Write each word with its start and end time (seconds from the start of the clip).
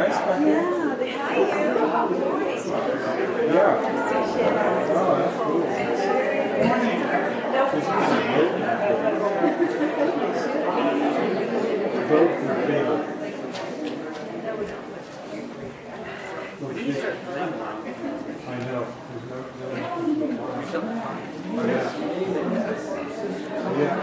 nice 0.00 0.18
back 0.18 0.40
there? 0.40 0.62
Yeah, 0.62 0.94
they 0.96 1.10
have 1.10 2.10
you. 2.10 2.16
Yeah. 3.54 3.72
Oh, 4.92 5.16
that's 5.18 5.36
cool 5.36 5.60
your 12.10 12.26
favorite. 12.66 13.06
I 17.30 17.32
know. 18.64 18.86
There's 19.10 19.30
no- 19.30 19.44
no- 20.80 20.96
Oh, 21.52 21.66
yeah. 21.66 21.90
Yeah. 23.78 23.96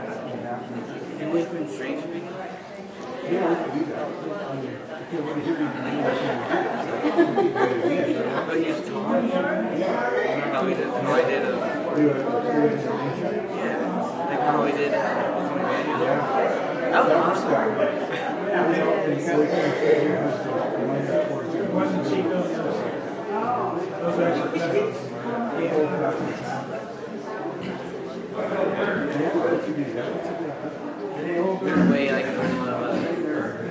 You 0.00 1.28
wait 1.30 1.46
for 1.48 1.66
strange 1.68 2.04
me? 2.06 2.22
Yeah, 3.30 3.48
we 3.50 3.70
can 3.70 3.78
do 3.78 3.84
that. 3.90 4.00
I 4.00 4.02
mean, 4.10 4.14
if 4.14 4.24
you 4.24 4.30
want 4.30 4.40
to 4.40 4.60
hear 4.60 4.60
me, 4.60 4.62
you 4.62 4.62
can 4.62 4.62
do 4.62 4.68
that. 4.88 4.99
How 5.10 5.16
did, 5.16 5.24
how 10.86 11.14
did. 11.24 11.42
Yeah, 13.56 13.74
like 14.28 14.40
how 14.40 14.62
did, 14.70 14.94
uh, 14.94 15.00
Tony 15.40 15.62
Manuel. 15.62 16.20
Yeah 31.62 31.90
way 31.90 32.04
I 32.10 32.22
can 32.22 32.36
learn 32.38 32.68
uh, 32.68 32.94
Tony 32.94 33.22
Manuel. 33.24 33.70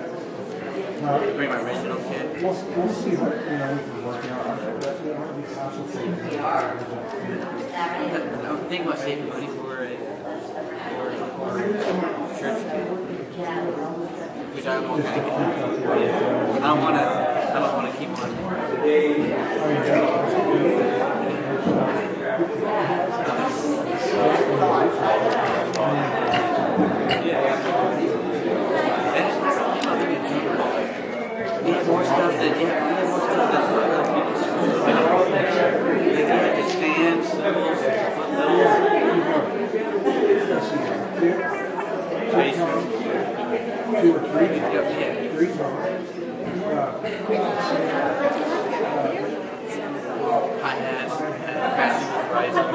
Bring 1.01 1.49
my 1.49 1.59
original 1.61 1.97
kit. 1.97 2.43
I'm 8.87 8.97
saving 8.97 9.29
money 9.29 9.47
for. 9.47 9.71
I 14.63 14.69
don't 16.59 16.81
want 16.81 16.95
to. 16.95 17.01
I 17.01 17.59
don't 17.59 17.73
want 17.73 17.91
to 17.91 17.97
keep 17.97 18.09
on. 18.09 18.29
We 31.63 31.69
have 31.73 31.87
more 31.87 32.03
stuff 32.03 32.33
that 32.33 32.59
yeah, 32.59 32.87
we 32.87 32.93
have 32.95 33.07
more 33.07 33.19
stuff 33.19 33.51
that 33.51 33.63
other 33.71 34.03
people's 34.15 34.41
schools. 34.41 34.79
Like, 34.81 34.97
like 35.29 35.45
they 36.15 36.25
have 36.25 36.53
the 36.57 36.63
stands, 36.69 37.27
Two 44.01 44.15
or 44.15 44.19
three. 44.19 44.57
Yeah. 44.57 45.29
Three 45.31 45.51
times. 45.53 46.09
Hot 50.61 50.77
hats, 50.81 51.15
crashing 51.17 52.09
rising. 52.31 52.67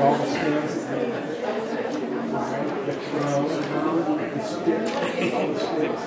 All 0.00 0.14
the 0.18 0.26
stands. 0.26 0.74
The 2.82 2.94
crown, 2.98 3.44
the 3.46 4.42
stick, 4.42 4.82
all 5.34 5.46
the 5.46 5.58
sticks. 5.60 6.02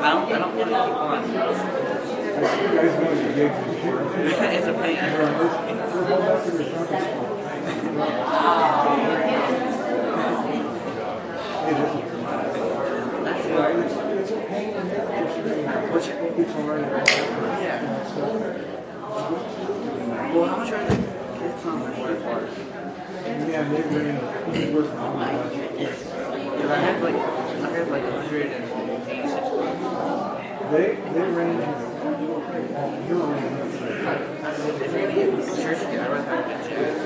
I 0.00 0.08
don't, 0.12 0.32
I 0.32 0.38
don't 0.38 0.54
want 0.56 0.70
to 0.70 0.74
keep 0.80 0.96
on. 0.96 1.20
You 2.40 2.68
guys 2.74 2.92
know 2.98 3.12
your 3.12 3.32
gigs 3.34 3.58
it's 4.40 4.66
a 4.66 4.72
pain. 4.72 4.96
Well, 11.70 11.78
how 20.46 20.56
much 20.56 20.72
are 20.72 20.84
the 20.88 20.96
kids 20.96 21.66
on 21.66 21.78
the? 21.78 21.86
Yeah, 23.48 23.62
they've 23.68 23.88
been 23.88 24.74
working 24.74 24.98
on 24.98 25.18
that. 25.20 25.52
Because 25.52 26.70
I 26.70 26.78
have 26.78 27.02
like, 27.02 27.14
I 27.14 27.70
have 27.70 27.88
like 27.88 28.04
186 28.04 29.30
bucks. 29.30 30.42
They, 30.72 30.86
they 31.12 31.24
range, 31.30 31.60
you 31.60 33.14
know. 33.14 33.30
If 34.72 34.90
you're 34.90 35.02
gonna 35.02 35.14
get 35.14 35.30
church 35.62 35.78
kid, 35.78 36.00
I'd 36.00 36.10
rather 36.10 36.30
have 36.30 36.46
a 36.46 36.52
jazz. 36.68 36.96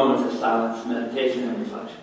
Moments 0.00 0.32
of 0.32 0.40
silence, 0.40 0.86
meditation, 0.86 1.48
and 1.48 1.58
reflection. 1.58 1.98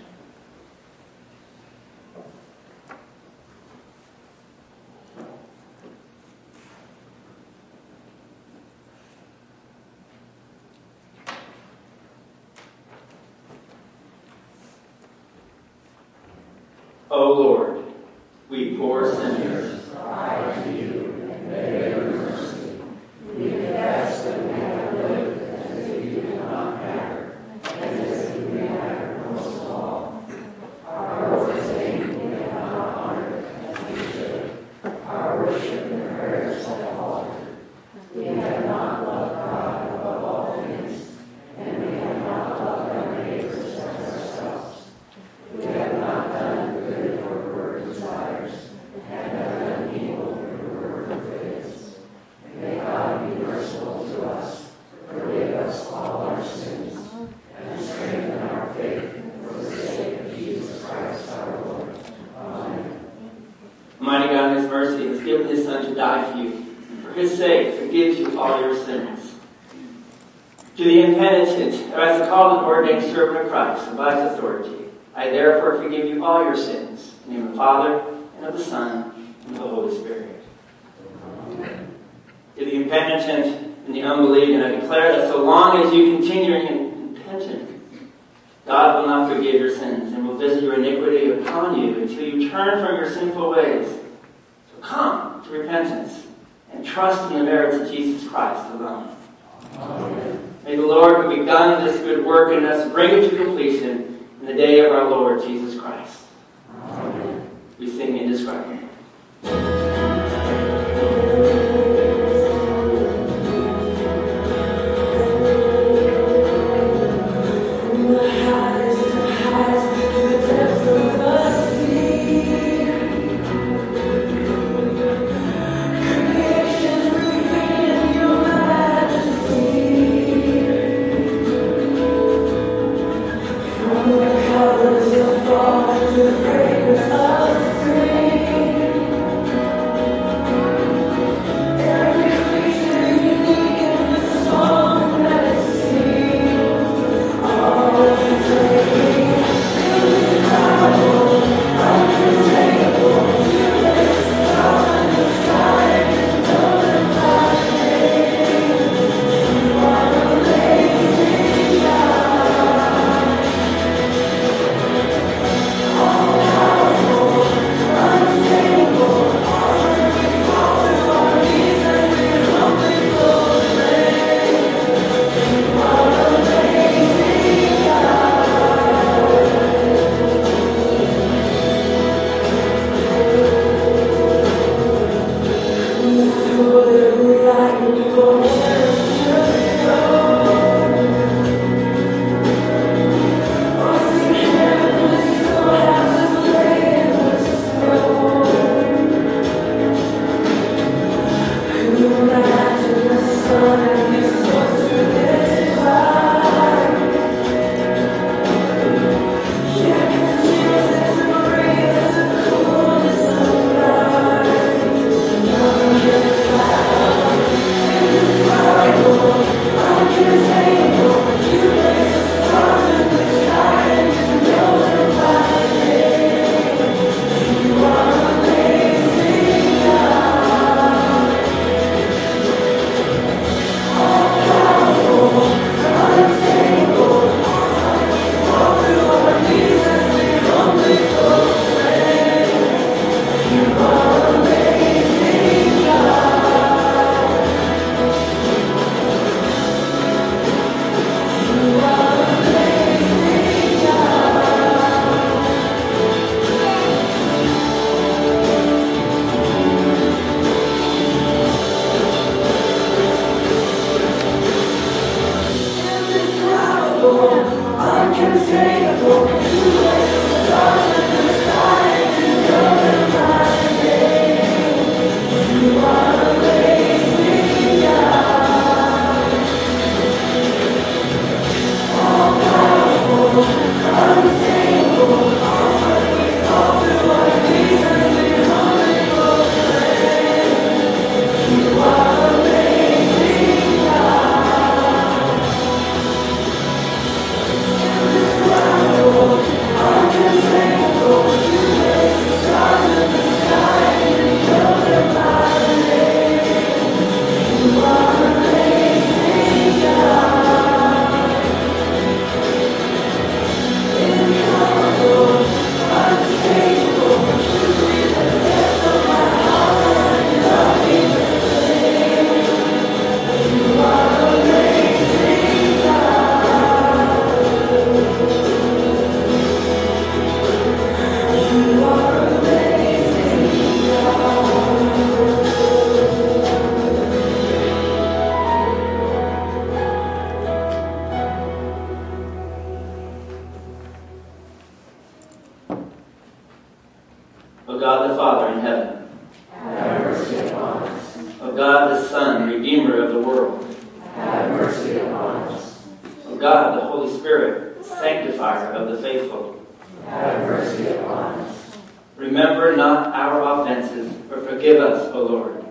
Redeemer 352.47 353.03
of 353.03 353.13
the 353.13 353.19
world. 353.19 353.75
Have 354.15 354.51
mercy 354.51 354.97
upon 354.99 355.35
us. 355.49 355.85
O 356.27 356.37
God 356.37 356.77
the 356.77 356.85
Holy 356.85 357.17
Spirit, 357.19 357.85
Sanctifier 357.85 358.71
of 358.71 358.89
the 358.89 359.01
faithful. 359.01 359.61
Have 360.05 360.47
mercy 360.47 360.87
upon 360.87 361.39
us. 361.39 361.77
Remember 362.15 362.75
not 362.75 363.13
our 363.13 363.61
offenses, 363.61 364.11
but 364.29 364.47
forgive 364.49 364.81
us, 364.81 365.11
O 365.13 365.23
Lord. 365.23 365.65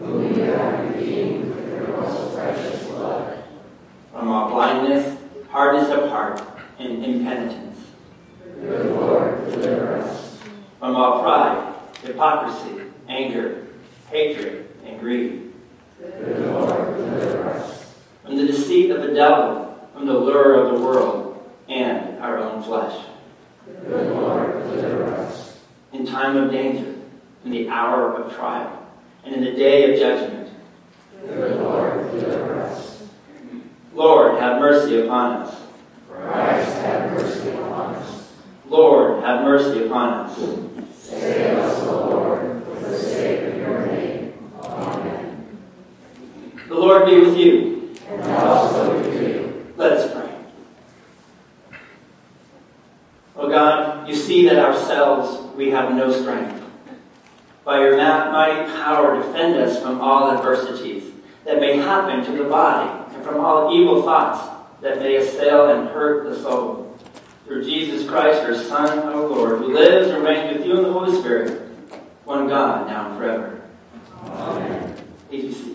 Whom 0.00 0.34
you 0.34 0.42
have 0.42 0.94
redeemed 0.94 1.54
with 1.54 1.72
your 1.72 1.88
most 1.88 2.34
precious 2.34 2.84
blood. 2.88 3.44
From 4.12 4.28
all 4.28 4.50
blindness, 4.50 5.18
hardness 5.50 5.88
of 5.90 6.10
heart, 6.10 6.42
and 6.80 7.04
impenitence. 7.04 7.78
Good 8.60 8.86
Lord, 8.96 9.50
deliver 9.50 9.98
us. 9.98 10.40
From 10.80 10.96
all 10.96 11.22
pride, 11.22 11.74
hypocrisy, 12.02 12.82
anger, 13.08 13.68
hatred, 14.10 14.68
and 14.84 14.98
greed. 14.98 15.51
Good 16.02 16.46
Lord, 16.46 16.96
deliver 16.96 17.50
us. 17.50 17.94
From 18.24 18.36
the 18.36 18.46
deceit 18.46 18.90
of 18.90 19.02
the 19.02 19.14
devil, 19.14 19.78
from 19.92 20.06
the 20.06 20.14
lure 20.18 20.54
of 20.54 20.74
the 20.74 20.84
world, 20.84 21.50
and 21.68 22.18
our 22.20 22.38
own 22.38 22.62
flesh. 22.62 23.06
Good 23.86 24.08
Lord, 24.12 24.52
deliver 24.64 25.14
us. 25.14 25.60
In 25.92 26.04
time 26.04 26.36
of 26.36 26.50
danger, 26.50 26.94
in 27.44 27.50
the 27.52 27.68
hour 27.68 28.14
of 28.16 28.34
trial, 28.34 28.84
and 29.24 29.34
in 29.34 29.44
the 29.44 29.52
day 29.52 29.92
of 29.92 29.98
judgment. 29.98 30.50
Lord, 31.24 32.10
deliver 32.10 32.60
us. 32.62 33.06
Lord, 33.94 34.40
have 34.40 34.60
mercy 34.60 35.02
upon 35.02 35.42
us. 35.42 35.54
Christ, 36.10 36.76
have 36.78 37.12
mercy 37.12 37.50
upon 37.50 37.94
us. 37.94 38.32
Lord, 38.68 39.22
have 39.22 39.44
mercy 39.44 39.84
upon 39.84 40.12
us. 40.12 40.36
Save 40.96 41.58
us, 41.58 41.82
Lord, 41.86 42.64
for 42.64 42.74
the 42.80 42.98
sake 42.98 43.52
of 43.52 43.56
your 43.56 43.86
name. 43.86 44.32
Amen. 44.62 45.58
The 46.72 46.78
Lord 46.78 47.04
be 47.04 47.20
with 47.20 47.36
you. 47.36 47.94
And 48.08 48.22
also 48.32 48.96
with 48.96 49.22
you. 49.22 49.74
Let 49.76 49.92
us 49.92 50.10
pray. 50.10 51.78
O 53.36 53.46
God, 53.46 54.08
you 54.08 54.14
see 54.14 54.48
that 54.48 54.58
ourselves 54.58 55.54
we 55.54 55.68
have 55.68 55.92
no 55.92 56.10
strength. 56.10 56.64
By 57.62 57.80
your 57.80 57.98
mighty 57.98 58.72
power, 58.72 59.22
defend 59.22 59.56
us 59.56 59.82
from 59.82 60.00
all 60.00 60.30
adversities 60.30 61.12
that 61.44 61.60
may 61.60 61.76
happen 61.76 62.24
to 62.24 62.42
the 62.42 62.48
body 62.48 63.14
and 63.14 63.22
from 63.22 63.38
all 63.38 63.78
evil 63.78 64.02
thoughts 64.02 64.48
that 64.80 64.98
may 64.98 65.16
assail 65.16 65.68
and 65.68 65.90
hurt 65.90 66.24
the 66.24 66.40
soul. 66.40 66.98
Through 67.44 67.64
Jesus 67.64 68.08
Christ, 68.08 68.44
your 68.44 68.56
Son, 68.56 68.98
our 69.00 69.26
Lord, 69.28 69.58
who 69.58 69.74
lives 69.74 70.08
and 70.08 70.24
reigns 70.24 70.56
with 70.56 70.66
you 70.66 70.78
in 70.78 70.84
the 70.84 70.92
Holy 70.92 71.14
Spirit, 71.20 71.68
one 72.24 72.48
God, 72.48 72.86
now 72.86 73.10
and 73.10 73.18
forever. 73.18 73.60
Amen. 74.24 74.96
Seated. 75.30 75.71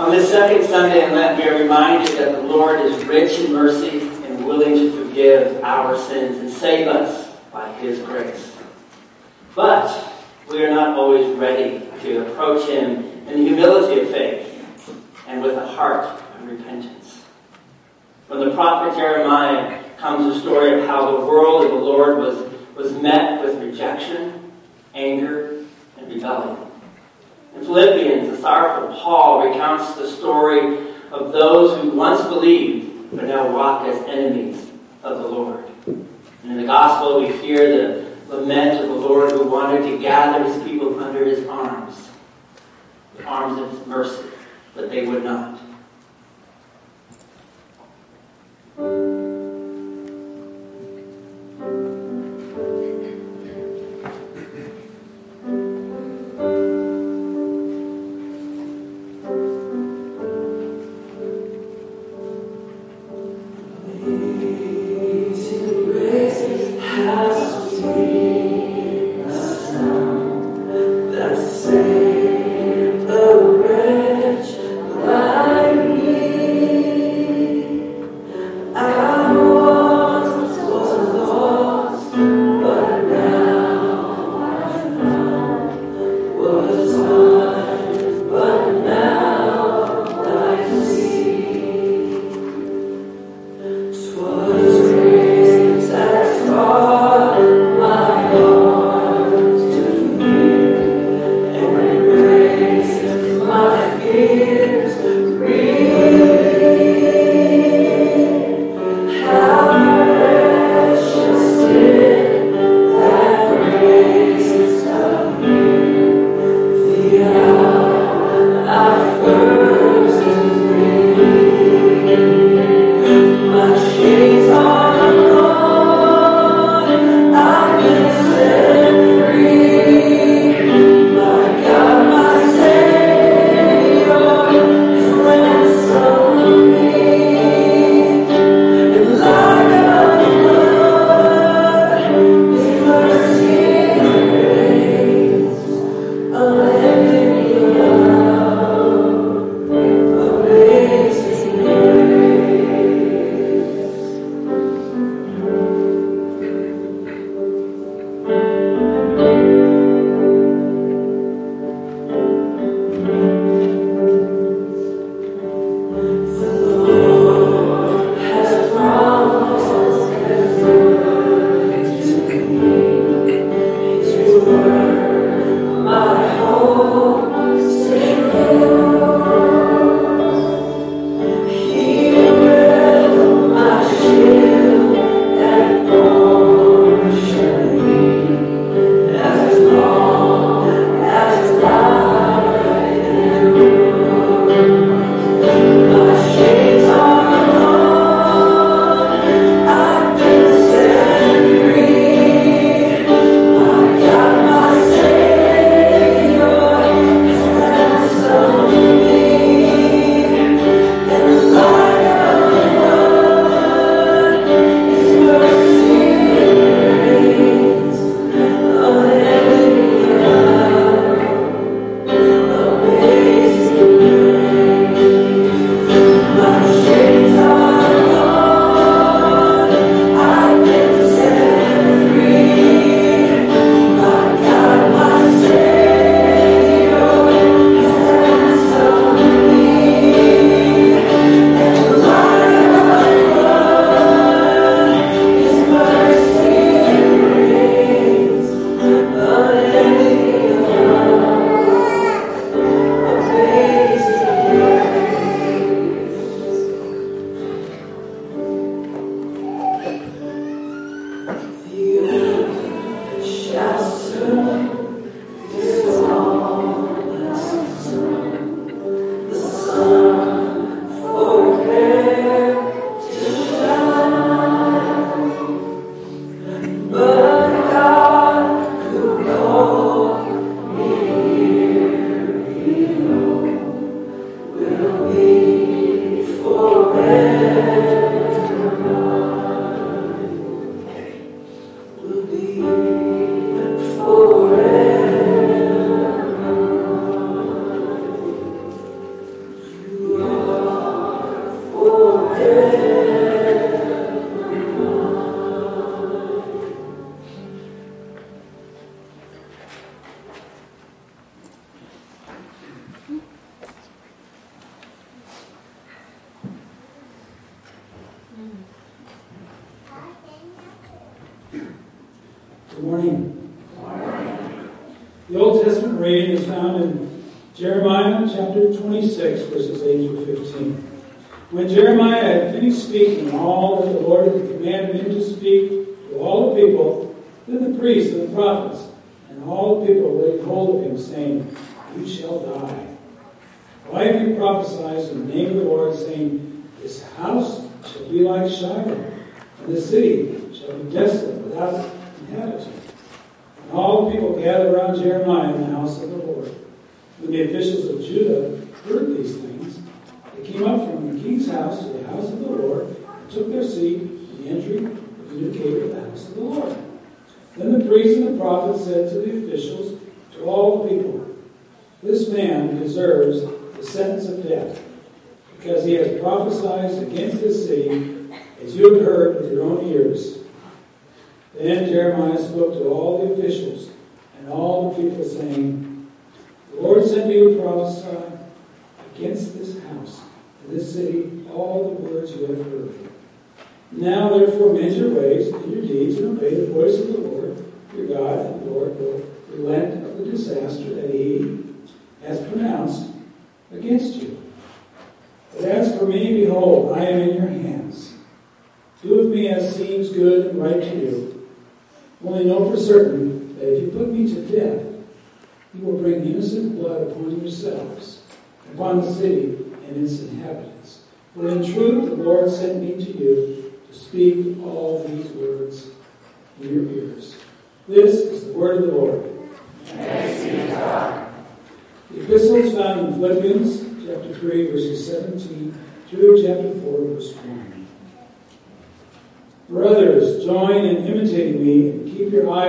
On 0.00 0.10
this 0.10 0.30
second 0.30 0.66
Sunday 0.66 1.04
in 1.04 1.14
Lent, 1.14 1.36
we 1.36 1.46
are 1.46 1.60
reminded 1.60 2.16
that 2.16 2.32
the 2.32 2.40
Lord 2.40 2.80
is 2.80 3.04
rich 3.04 3.38
in 3.38 3.52
mercy 3.52 4.00
and 4.24 4.46
willing 4.46 4.74
to 4.74 4.92
forgive 4.92 5.62
our 5.62 5.94
sins 5.94 6.38
and 6.38 6.48
save 6.50 6.88
us 6.88 7.36
by 7.52 7.70
His 7.74 7.98
grace. 7.98 8.56
But 9.54 10.10
we 10.48 10.64
are 10.64 10.70
not 10.70 10.96
always 10.96 11.36
ready 11.36 11.86
to 12.00 12.26
approach 12.26 12.66
Him 12.66 13.04
in 13.28 13.44
the 13.44 13.44
humility 13.44 14.00
of 14.00 14.08
faith 14.08 14.64
and 15.28 15.42
with 15.42 15.58
a 15.58 15.66
heart 15.66 16.06
of 16.34 16.46
repentance. 16.46 17.22
From 18.26 18.40
the 18.40 18.54
prophet 18.54 18.96
Jeremiah 18.96 19.84
comes 19.98 20.32
the 20.32 20.40
story 20.40 20.80
of 20.80 20.86
how 20.86 21.10
the 21.10 21.26
world 21.26 21.66
of 21.66 21.72
the 21.72 21.76
Lord 21.76 22.16
was, 22.16 22.50
was 22.74 22.94
met 23.02 23.44
with 23.44 23.62
rejection, 23.62 24.50
anger, 24.94 25.62
and 25.98 26.08
rebellion. 26.08 26.69
In 27.60 27.66
Philippians, 27.66 28.30
the 28.30 28.38
sorrowful 28.38 28.98
Paul 28.98 29.46
recounts 29.46 29.94
the 29.94 30.08
story 30.08 30.94
of 31.12 31.30
those 31.30 31.78
who 31.78 31.90
once 31.90 32.22
believed 32.22 33.10
but 33.14 33.24
now 33.24 33.54
walk 33.54 33.86
as 33.86 34.02
enemies 34.08 34.70
of 35.02 35.18
the 35.18 35.28
Lord. 35.28 35.64
And 35.86 36.06
in 36.44 36.56
the 36.56 36.64
gospel, 36.64 37.20
we 37.20 37.30
hear 37.32 37.68
the 37.68 38.34
lament 38.34 38.80
of 38.80 38.88
the 38.88 38.94
Lord 38.94 39.32
who 39.32 39.44
wanted 39.44 39.82
to 39.90 39.98
gather 39.98 40.42
his 40.42 40.62
people 40.62 40.98
under 41.00 41.22
his 41.22 41.46
arms, 41.48 42.08
the 43.18 43.24
arms 43.24 43.60
of 43.60 43.70
his 43.70 43.86
mercy, 43.86 44.24
but 44.74 44.88
they 44.88 45.06
would 45.06 45.22
not. 45.22 45.60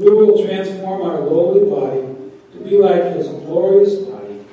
who 0.00 0.16
will 0.16 0.46
transform 0.46 1.02
our 1.02 1.20
lowly 1.20 1.68
body 1.68 2.00
to 2.52 2.58
be 2.64 2.78
like 2.78 3.16
his 3.16 3.28
glorious 3.28 3.96
body 3.96 4.46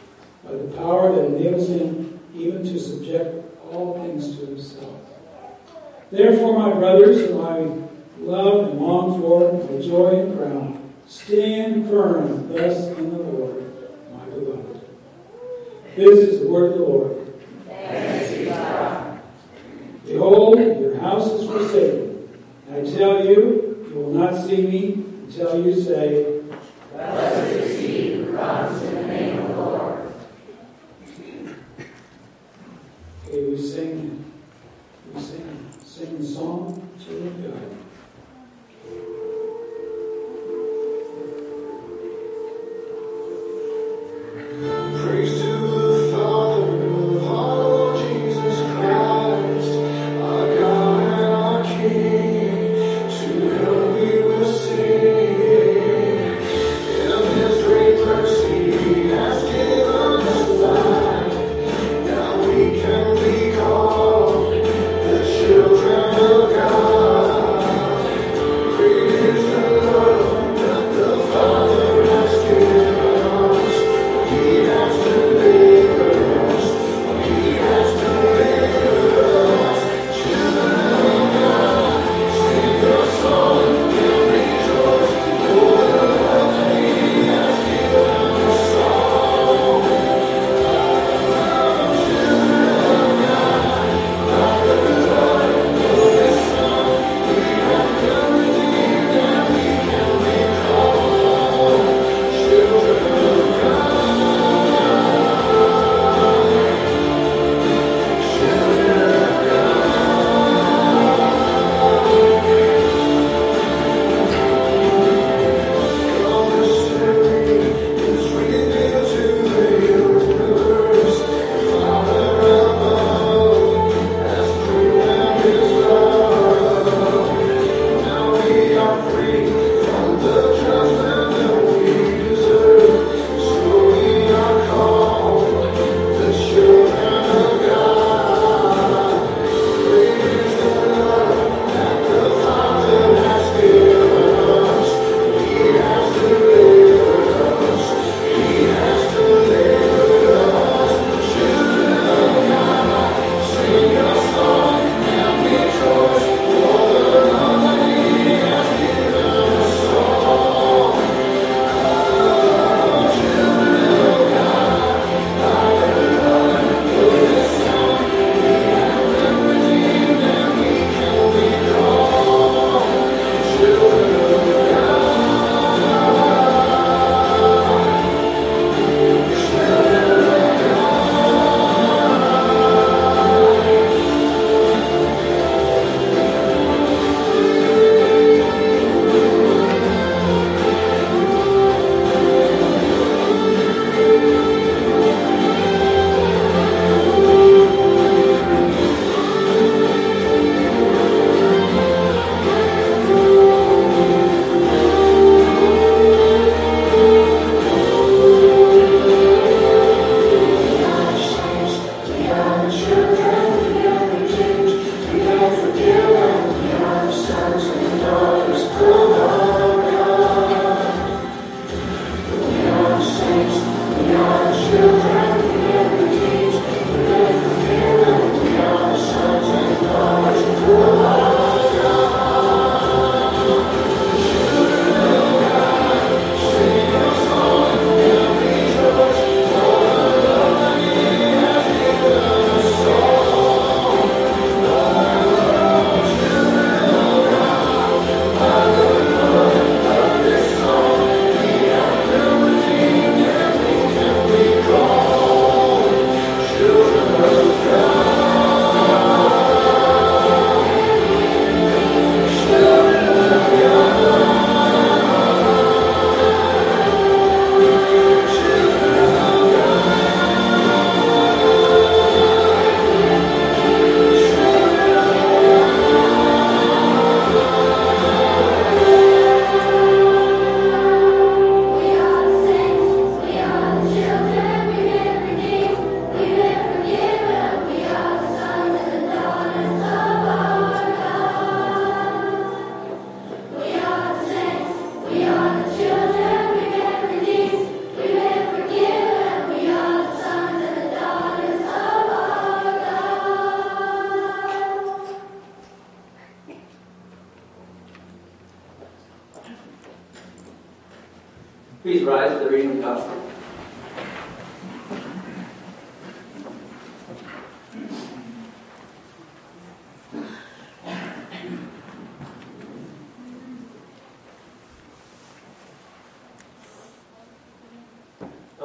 by 0.43 0.51
the 0.51 0.67
power 0.75 1.15
that 1.15 1.25
enables 1.25 1.69
him 1.69 2.19
even 2.35 2.63
to 2.63 2.77
subject 2.77 3.45
all 3.71 3.93
things 4.03 4.37
to 4.37 4.45
himself. 4.45 4.99
Therefore, 6.11 6.59
my 6.59 6.77
brothers, 6.77 7.29
whom 7.29 7.45
I 7.45 7.59
love 8.19 8.69
and 8.69 8.79
long 8.79 9.21
for, 9.21 9.53
my 9.53 9.81
joy 9.81 10.19
and 10.19 10.37
crown, 10.37 10.93
stand 11.07 11.89
firm 11.89 12.49
thus 12.49 12.87
in 12.97 13.09
the 13.09 13.17
Lord, 13.17 13.63
my 14.13 14.25
beloved. 14.25 14.81
This 15.95 16.19
is 16.27 16.41
the 16.41 16.49
word 16.49 16.73
of 16.73 16.77
the 16.77 16.83
Lord. 16.83 17.13
Behold, 20.05 20.59
your 20.59 20.99
house 20.99 21.31
is 21.31 21.49
forsaken. 21.49 22.29
I 22.69 22.81
tell 22.81 23.25
you, 23.25 23.85
you 23.89 23.95
will 23.95 24.13
not 24.13 24.45
see 24.45 24.61
me 24.67 25.06
until 25.27 25.65
you 25.65 25.81
say, 25.81 26.41
Blessed 26.93 27.53
is 27.53 27.79
he 27.79 28.13
who 28.13 28.35
comes 28.37 28.81
in 28.81 28.95
the 28.95 29.07
name 29.07 29.39
of 29.39 29.49
the 29.49 29.55
Lord. 29.55 30.13
Okay, 33.25 33.49
we 33.49 33.57
sing, 33.57 34.23
we 35.13 35.21
sing, 35.21 35.69
sing 35.83 36.17
the 36.17 36.25
song 36.25 36.89
to 37.05 37.13
the 37.13 37.49
Lord. 37.49 37.86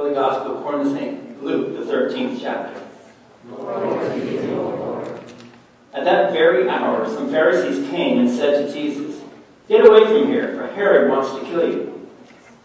Holy 0.03 0.15
Gospel 0.15 0.59
according 0.59 0.83
to 0.83 0.99
St. 0.99 1.45
Luke, 1.45 1.79
the 1.79 1.93
13th 1.93 2.41
chapter. 2.41 2.75
At 5.95 6.05
that 6.05 6.33
very 6.33 6.69
hour, 6.69 7.09
some 7.09 7.31
Pharisees 7.31 7.89
came 7.89 8.19
and 8.19 8.29
said 8.29 8.67
to 8.67 8.73
Jesus, 8.73 9.23
Get 9.69 9.87
away 9.87 10.03
from 10.07 10.27
here, 10.27 10.57
for 10.57 10.67
Herod 10.75 11.09
wants 11.09 11.33
to 11.35 11.45
kill 11.45 11.71
you. 11.73 12.11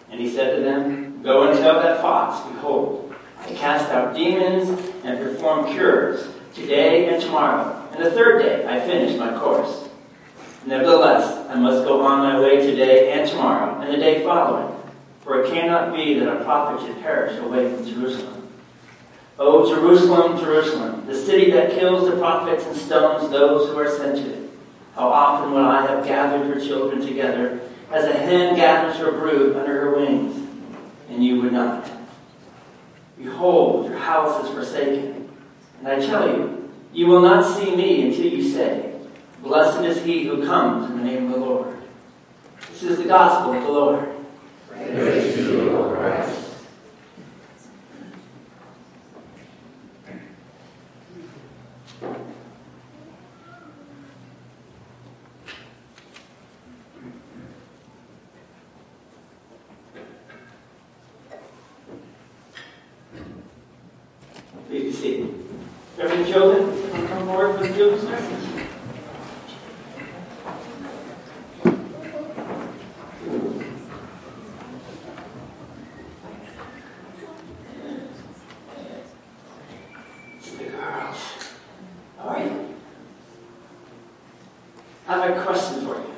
And 0.09 0.19
he 0.19 0.31
said 0.31 0.55
to 0.55 0.63
them, 0.63 1.21
Go 1.21 1.47
and 1.47 1.59
tell 1.59 1.75
that 1.75 2.01
fox, 2.01 2.43
Behold, 2.51 3.13
I 3.37 3.53
cast 3.53 3.91
out 3.91 4.15
demons 4.15 4.69
and 5.03 5.19
perform 5.19 5.71
cures 5.71 6.27
today 6.55 7.13
and 7.13 7.21
tomorrow, 7.21 7.87
and 7.91 8.03
the 8.03 8.09
third 8.09 8.41
day 8.41 8.65
I 8.65 8.79
finish 8.79 9.15
my 9.15 9.37
course. 9.37 9.89
Nevertheless, 10.65 11.47
I 11.51 11.53
must 11.59 11.85
go 11.85 12.01
on 12.01 12.17
my 12.17 12.39
way 12.39 12.65
today 12.65 13.11
and 13.11 13.29
tomorrow, 13.29 13.79
and 13.79 13.93
the 13.93 13.97
day 13.97 14.23
following, 14.23 14.76
for 15.27 15.43
it 15.43 15.51
cannot 15.51 15.93
be 15.93 16.17
that 16.17 16.29
a 16.29 16.43
prophet 16.45 16.87
should 16.87 17.01
perish 17.01 17.37
away 17.39 17.75
from 17.75 17.85
Jerusalem. 17.85 18.47
O 19.37 19.69
Jerusalem, 19.69 20.39
Jerusalem, 20.39 21.05
the 21.05 21.13
city 21.13 21.51
that 21.51 21.71
kills 21.71 22.09
the 22.09 22.15
prophets 22.15 22.65
and 22.65 22.75
stones 22.75 23.29
those 23.29 23.69
who 23.69 23.77
are 23.77 23.91
sent 23.91 24.15
to 24.15 24.33
it. 24.33 24.49
How 24.95 25.09
often 25.09 25.51
would 25.51 25.65
I 25.65 25.85
have 25.85 26.05
gathered 26.05 26.47
your 26.47 26.65
children 26.65 27.05
together 27.05 27.59
as 27.91 28.05
a 28.05 28.13
hen 28.13 28.55
gathers 28.55 28.95
her 28.97 29.11
brood 29.11 29.57
under 29.57 29.81
her 29.81 29.95
wings, 29.97 30.47
and 31.09 31.23
you 31.23 31.41
would 31.41 31.51
not. 31.51 31.91
Behold, 33.17 33.89
your 33.89 33.99
house 33.99 34.45
is 34.45 34.49
forsaken. 34.51 35.29
And 35.79 35.87
I 35.89 36.05
tell 36.05 36.25
you, 36.25 36.71
you 36.93 37.07
will 37.07 37.21
not 37.21 37.43
see 37.57 37.75
me 37.75 38.07
until 38.07 38.27
you 38.27 38.49
say, 38.49 38.93
Blessed 39.43 39.83
is 39.83 40.05
he 40.05 40.25
who 40.25 40.45
comes 40.45 40.89
in 40.89 40.97
the 40.97 41.03
name 41.03 41.25
of 41.25 41.31
the 41.31 41.45
Lord. 41.45 41.77
This 42.71 42.83
is 42.83 42.97
the 42.97 43.05
gospel 43.05 43.53
of 43.53 43.63
the 43.63 43.69
Lord. 43.69 44.16
Praise 44.77 45.35
to 45.35 45.41
you, 45.41 45.77
O 45.77 45.93
Christ. 45.95 46.33
Please 64.67 64.83
be 64.83 64.91
seated. 64.91 65.29
Reverend 65.97 66.27
children, 66.27 67.07
come 67.07 67.17
on 67.19 67.25
board 67.25 67.55
for 67.55 67.63
the 67.65 67.73
children's 67.73 68.03
message. 68.03 68.33
It's 80.35 80.51
the 80.51 80.65
girls. 80.65 81.19
How 82.17 82.27
are 82.27 82.43
you? 82.43 82.75
I 85.07 85.09
have 85.25 85.37
a 85.37 85.41
question 85.41 85.75
for 85.85 85.95
you. 85.95 86.13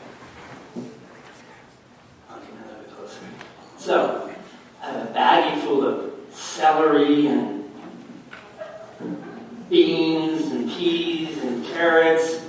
I'll 2.30 2.40
get 2.40 2.50
a 2.50 2.52
little 2.66 2.82
bit 2.82 2.90
closer. 2.96 3.22
So, 3.78 3.96
I 4.82 4.86
have 4.88 5.10
a 5.10 5.14
baggie 5.14 5.62
full 5.62 5.82
of 5.88 5.96
celery 6.32 7.28
and 7.28 7.58
beans 9.70 10.48
and 10.52 10.68
peas 10.68 11.38
and 11.44 11.64
carrots. 11.68 12.44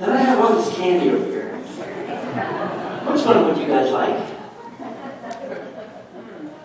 Then 0.00 0.10
I 0.10 0.16
have 0.16 0.40
all 0.40 0.56
this 0.56 0.74
candy 0.76 1.10
over 1.10 1.24
here. 1.26 1.54
Which 3.06 3.24
one 3.24 3.46
would 3.46 3.56
you 3.56 3.68
guys 3.68 3.92
like? 3.92 4.18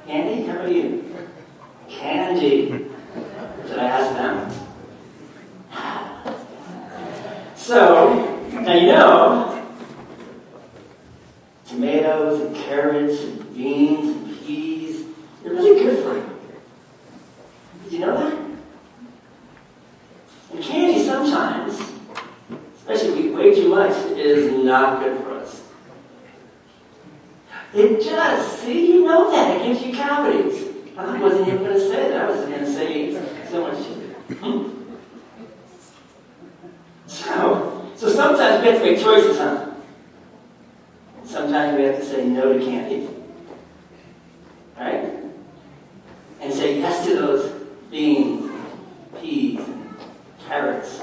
Candy? 0.08 0.48
How 0.48 0.56
about 0.56 0.72
you? 0.72 1.16
Candy. 1.88 2.90
Did 3.68 3.78
I 3.78 3.86
ask 3.86 4.16
them? 4.16 4.36
So, 7.56 8.40
now 8.50 8.74
you 8.74 8.88
know, 8.88 9.68
tomatoes 11.68 12.42
and 12.42 12.56
carrots 12.56 13.22
and 13.22 13.54
beans 13.54 14.10
and 14.16 14.40
peas, 14.40 15.06
they're 15.44 15.54
really 15.54 15.80
good 15.84 16.04
for 16.04 16.16
you. 16.16 16.40
Did 17.84 17.92
you 17.94 18.00
know 18.00 18.18
that? 18.18 18.34
And 20.54 20.64
candy 20.64 21.04
sometimes, 21.06 21.78
especially 22.78 23.10
if 23.10 23.16
we 23.16 23.22
eat 23.28 23.34
way 23.36 23.54
too 23.54 23.68
much, 23.68 23.94
is 24.18 24.50
not 24.64 25.02
good 25.02 25.22
for 25.22 25.34
us. 25.34 25.62
It 27.74 28.00
does. 28.00 28.60
See, 28.60 28.94
you 28.94 29.04
know 29.04 29.30
that. 29.30 29.58
It 29.58 29.64
gives 29.68 29.82
you 29.86 29.94
cavities. 29.94 30.64
I 30.98 31.20
wasn't 31.22 31.48
even 31.50 31.60
going 31.60 31.74
to 31.74 31.80
say 31.80 32.10
that. 32.10 32.22
I 32.22 32.32
was 32.32 32.40
going 32.46 32.60
to 32.60 32.66
say 32.66 33.12
so 33.52 33.62
much. 33.68 33.78
Hmm. 34.40 34.62
So, 37.08 37.92
so 37.96 38.10
sometimes 38.10 38.64
we 38.64 38.70
have 38.72 38.80
to 38.80 38.86
make 38.86 39.00
choices, 39.00 39.38
huh? 39.38 39.74
Sometimes 41.24 41.78
we 41.78 41.84
have 41.84 41.98
to 41.98 42.06
say 42.06 42.26
no 42.26 42.54
to 42.54 42.60
candy. 42.66 43.10
Right? 44.80 45.14
And 46.42 46.54
say 46.54 46.80
yes 46.80 47.06
to 47.06 47.16
those 47.16 47.52
beans, 47.92 48.50
peas, 49.20 49.62
carrots. 50.48 51.02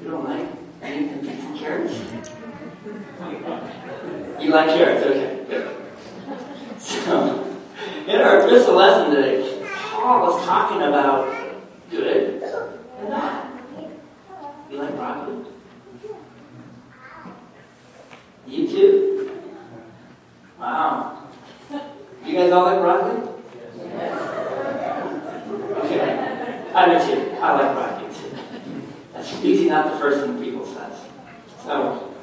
You 0.00 0.10
don't 0.10 0.24
like 0.24 0.46
beans 0.80 1.58
carrots? 1.74 2.00
You 4.40 4.50
like 4.50 4.68
carrots, 4.68 5.06
okay. 5.06 5.46
So, 6.78 7.56
in 8.06 8.20
our 8.20 8.40
epistle 8.40 8.74
lesson 8.74 9.14
today, 9.14 9.62
Paul 9.64 10.36
is 10.36 10.44
talking 10.44 10.82
about 10.82 11.34
good 11.90 12.42
and 12.98 13.08
bad. 13.08 13.48
You 14.70 14.76
like 14.76 14.94
broccoli? 14.96 15.44
You 18.46 18.68
too? 18.68 19.40
Wow. 20.58 21.22
You 22.26 22.32
guys 22.34 22.52
all 22.52 22.64
like 22.64 22.80
broccoli? 22.80 23.30
Yes. 23.78 24.20
Okay. 25.84 26.70
I 26.74 26.86
do 26.86 26.98
too. 27.06 27.20
I 27.40 27.52
like 27.52 27.72
broccoli 27.74 28.08
too. 28.14 28.30
That's 29.14 29.32
usually 29.42 29.70
not 29.70 29.90
the 29.90 29.98
first 29.98 30.20
thing 30.20 30.38
people. 30.42 30.53
So, 31.64 32.14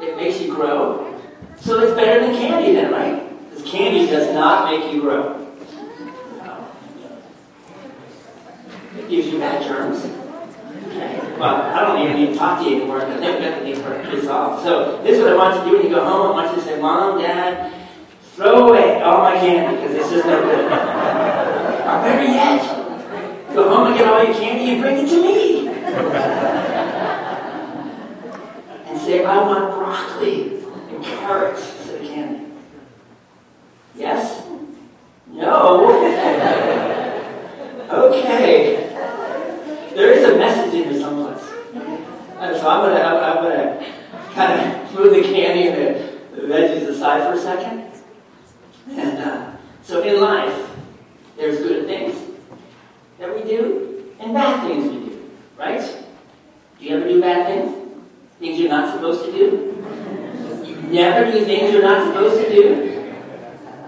it 0.00 0.16
makes 0.16 0.40
you 0.40 0.54
grow. 0.54 1.20
So 1.60 1.80
it's 1.80 1.94
better 1.94 2.24
than 2.24 2.36
candy 2.36 2.72
then, 2.72 2.92
right? 2.92 3.50
Because 3.50 3.68
candy 3.68 4.06
does 4.06 4.32
not 4.32 4.70
make 4.70 4.92
you 4.94 5.00
grow. 5.00 5.38
It 8.96 9.08
gives 9.08 9.26
you 9.26 9.38
bad 9.38 9.62
germs. 9.64 10.04
Okay. 10.86 11.36
Well, 11.36 11.62
I 11.62 11.80
don't 11.80 11.98
even 12.02 12.16
need 12.16 12.32
to 12.32 12.36
talk 12.36 12.60
to 12.62 12.68
you 12.68 12.76
anymore 12.76 13.00
because 13.00 13.20
they've 13.20 13.40
got 13.40 13.58
the 13.58 13.74
thing 13.74 13.82
pretty 13.82 14.22
solved. 14.24 14.62
So 14.62 15.02
this 15.02 15.18
is 15.18 15.24
what 15.24 15.32
I 15.32 15.36
want 15.36 15.56
you 15.56 15.64
to 15.64 15.70
do 15.70 15.76
when 15.78 15.86
you 15.86 15.94
go 15.96 16.04
home. 16.04 16.32
I 16.32 16.44
want 16.44 16.56
you 16.56 16.62
to 16.62 16.68
say, 16.68 16.80
Mom, 16.80 17.18
Dad, 17.18 17.72
throw 18.34 18.68
away 18.68 19.02
all 19.02 19.18
my 19.18 19.34
candy 19.34 19.82
because 19.82 19.96
this 19.96 20.12
is 20.12 20.24
no 20.24 20.40
good. 20.42 20.64
or 20.66 20.70
better 20.70 22.24
yet, 22.24 23.54
go 23.54 23.68
home 23.68 23.88
and 23.88 23.98
get 23.98 24.06
all 24.06 24.22
your 24.22 24.34
candy 24.34 24.72
and 24.74 24.80
bring 24.80 24.98
it 24.98 25.08
to 25.08 25.22
me. 25.22 26.81
Say, 29.12 29.24
I 29.24 29.38
want 29.42 29.74
broccoli 29.74 30.58
and 30.90 31.04
carrots 31.04 31.70
instead 31.76 32.00
of 32.00 32.08
candy. 32.08 32.46
Yes? 33.94 34.42
No? 35.26 35.90
okay. 37.90 38.88
There 39.94 40.12
is 40.12 40.24
a 40.24 40.38
message 40.38 40.72
in 40.74 40.84
here 40.90 41.00
someplace. 41.00 41.46
And 42.38 42.56
so 42.56 42.68
I'm 42.68 42.88
gonna, 42.88 43.00
I'm, 43.00 43.22
I'm 43.22 43.36
gonna 43.44 43.84
kind 44.32 44.60
of 44.60 44.66
move 44.94 45.12
the 45.14 45.22
candy 45.22 45.68
and 45.68 45.76
the, 45.76 45.82
the 46.40 46.46
veggies 46.46 46.88
aside 46.88 47.22
for 47.22 47.34
a 47.38 47.40
second. 47.40 47.90
And 48.90 49.18
uh, 49.18 49.52
so 49.82 50.00
in 50.02 50.22
life, 50.22 50.70
there's 51.36 51.58
good 51.58 51.86
things 51.86 52.16
that 53.18 53.34
we 53.34 53.42
do 53.44 54.14
and 54.20 54.32
bad 54.32 54.66
things 54.66 54.90
we 54.90 55.00
do, 55.10 55.30
right? 55.58 55.82
Do 56.78 56.84
you 56.84 56.96
ever 56.96 57.06
do 57.06 57.20
bad 57.20 57.46
things? 57.46 57.81
Things 58.42 58.58
you're 58.58 58.70
not 58.70 58.92
supposed 58.92 59.24
to 59.24 59.30
do? 59.30 60.66
You 60.66 60.74
never 60.90 61.30
do 61.30 61.44
things 61.44 61.72
you're 61.72 61.80
not 61.80 62.08
supposed 62.08 62.44
to 62.44 62.50
do? 62.50 63.14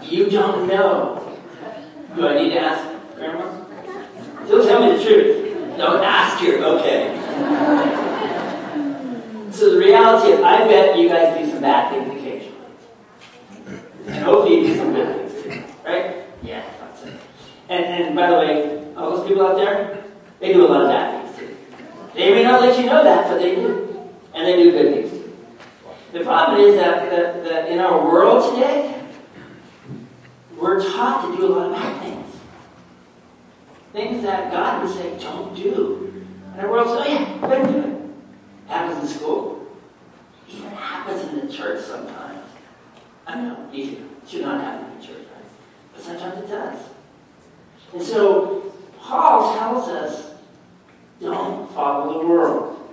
You 0.01 0.31
don't 0.31 0.69
know. 0.69 1.37
Do 2.15 2.29
I 2.29 2.41
need 2.41 2.51
to 2.51 2.61
ask 2.61 3.17
Grandma? 3.17 3.51
She'll 4.47 4.65
tell 4.65 4.81
me 4.81 4.97
the 4.97 5.03
truth. 5.03 5.77
Don't 5.77 6.05
ask 6.05 6.39
her. 6.45 6.63
Okay. 6.63 7.17
so 9.51 9.73
the 9.73 9.79
reality 9.79 10.35
is, 10.35 10.41
I 10.41 10.69
bet 10.69 10.99
you 10.99 11.09
guys 11.09 11.37
do 11.37 11.51
some 11.51 11.61
bad 11.61 11.91
things 11.91 12.13
occasionally. 12.17 12.57
And 14.07 14.25
hopefully 14.25 14.61
you 14.61 14.67
do 14.69 14.77
some 14.77 14.93
good 14.95 15.31
things 15.33 15.43
too. 15.43 15.65
Right? 15.85 16.27
Yeah, 16.45 16.63
that's 16.79 17.03
it. 17.03 17.15
And, 17.71 17.85
and 17.87 18.15
by 18.15 18.31
the 18.31 18.37
way, 18.37 18.95
all 18.97 19.17
those 19.17 19.27
people 19.27 19.49
out 19.49 19.57
there, 19.57 20.05
they 20.39 20.53
do 20.53 20.65
a 20.65 20.69
lot 20.69 20.83
of 20.83 20.89
bad 20.91 21.35
things 21.35 21.39
too. 21.41 21.57
They 22.15 22.31
may 22.31 22.45
not 22.45 22.61
let 22.61 22.79
you 22.79 22.87
know 22.87 23.03
that, 23.03 23.29
but 23.29 23.41
they 23.41 23.57
do. 23.57 23.93
And 24.35 24.47
they 24.47 24.57
do 24.57 24.72
good 24.72 25.09
things. 25.09 25.24
The 26.12 26.24
problem 26.24 26.61
is 26.61 26.76
that, 26.76 27.11
that, 27.11 27.45
that 27.45 27.68
in 27.68 27.78
our 27.78 28.05
world 28.05 28.55
today, 28.55 29.03
we're 30.59 30.82
taught 30.82 31.30
to 31.30 31.37
do 31.37 31.47
a 31.47 31.49
lot 31.49 31.70
of 31.70 31.76
bad 31.76 32.03
things. 32.03 32.37
Things 33.93 34.22
that 34.22 34.51
God 34.53 34.82
would 34.82 34.95
say, 34.95 35.18
don't 35.18 35.55
do. 35.55 36.26
And 36.53 36.62
our 36.62 36.70
world 36.70 36.89
says, 36.89 37.07
oh 37.07 37.12
yeah, 37.12 37.49
better 37.49 37.72
do 37.72 37.78
it. 37.78 38.68
Happens 38.68 39.03
in 39.03 39.18
school. 39.18 39.66
Even 40.49 40.70
happens 40.70 41.32
in 41.32 41.47
the 41.47 41.53
church 41.53 41.85
sometimes. 41.85 42.41
I 43.26 43.41
know, 43.41 43.68
it 43.72 43.99
should 44.26 44.43
not 44.43 44.61
happen 44.61 44.93
in 44.93 45.01
the 45.01 45.07
church, 45.07 45.26
right? 45.35 45.45
But 45.93 46.03
sometimes 46.03 46.39
it 46.39 46.49
does. 46.49 46.78
And 47.93 48.03
so, 48.03 48.72
Paul 49.01 49.57
tells 49.59 49.89
us, 49.89 50.35
don't 51.20 51.72
follow 51.72 52.20
the 52.20 52.26
world. 52.26 52.84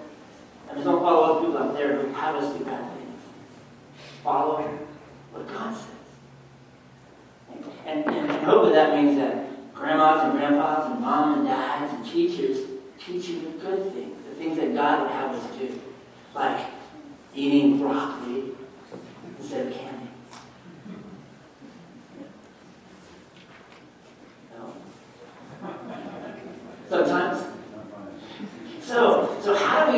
And 0.74 0.84
don't 0.84 1.02
follow 1.02 1.24
other 1.24 1.46
people 1.46 1.58
out 1.58 1.74
there 1.76 1.98
who 1.98 2.14
have 2.14 2.36
us 2.36 2.58
do 2.58 2.64
bad 2.64 2.94
things. 2.94 3.22
Follow 4.24 4.62
what 5.32 5.48
God 5.48 5.76
says. 5.76 5.88
And, 7.86 8.06
and, 8.06 8.16
and 8.16 8.46
hopefully 8.46 8.74
that 8.74 8.96
means 8.96 9.18
that 9.18 9.74
grandmas 9.74 10.24
and 10.24 10.34
grandpas 10.34 10.92
and 10.92 11.02
mom 11.02 11.40
and 11.40 11.48
dads 11.48 11.94
and 11.94 12.06
teachers 12.06 12.68
teach 12.98 13.28
you 13.28 13.42
the 13.42 13.58
good 13.58 13.94
things, 13.94 14.16
the 14.30 14.36
things 14.36 14.58
that 14.58 14.74
God 14.74 15.02
would 15.02 15.12
have 15.12 15.36
us 15.36 15.58
do. 15.58 15.80
Like 16.34 16.68
eating 17.34 17.78
broccoli 17.78 18.52
instead 19.40 19.68
of 19.68 19.74
candy. 19.74 20.08
No. 24.58 24.74
Sometimes. 26.90 27.46
So, 28.82 29.38
so 29.42 29.56
how 29.56 29.91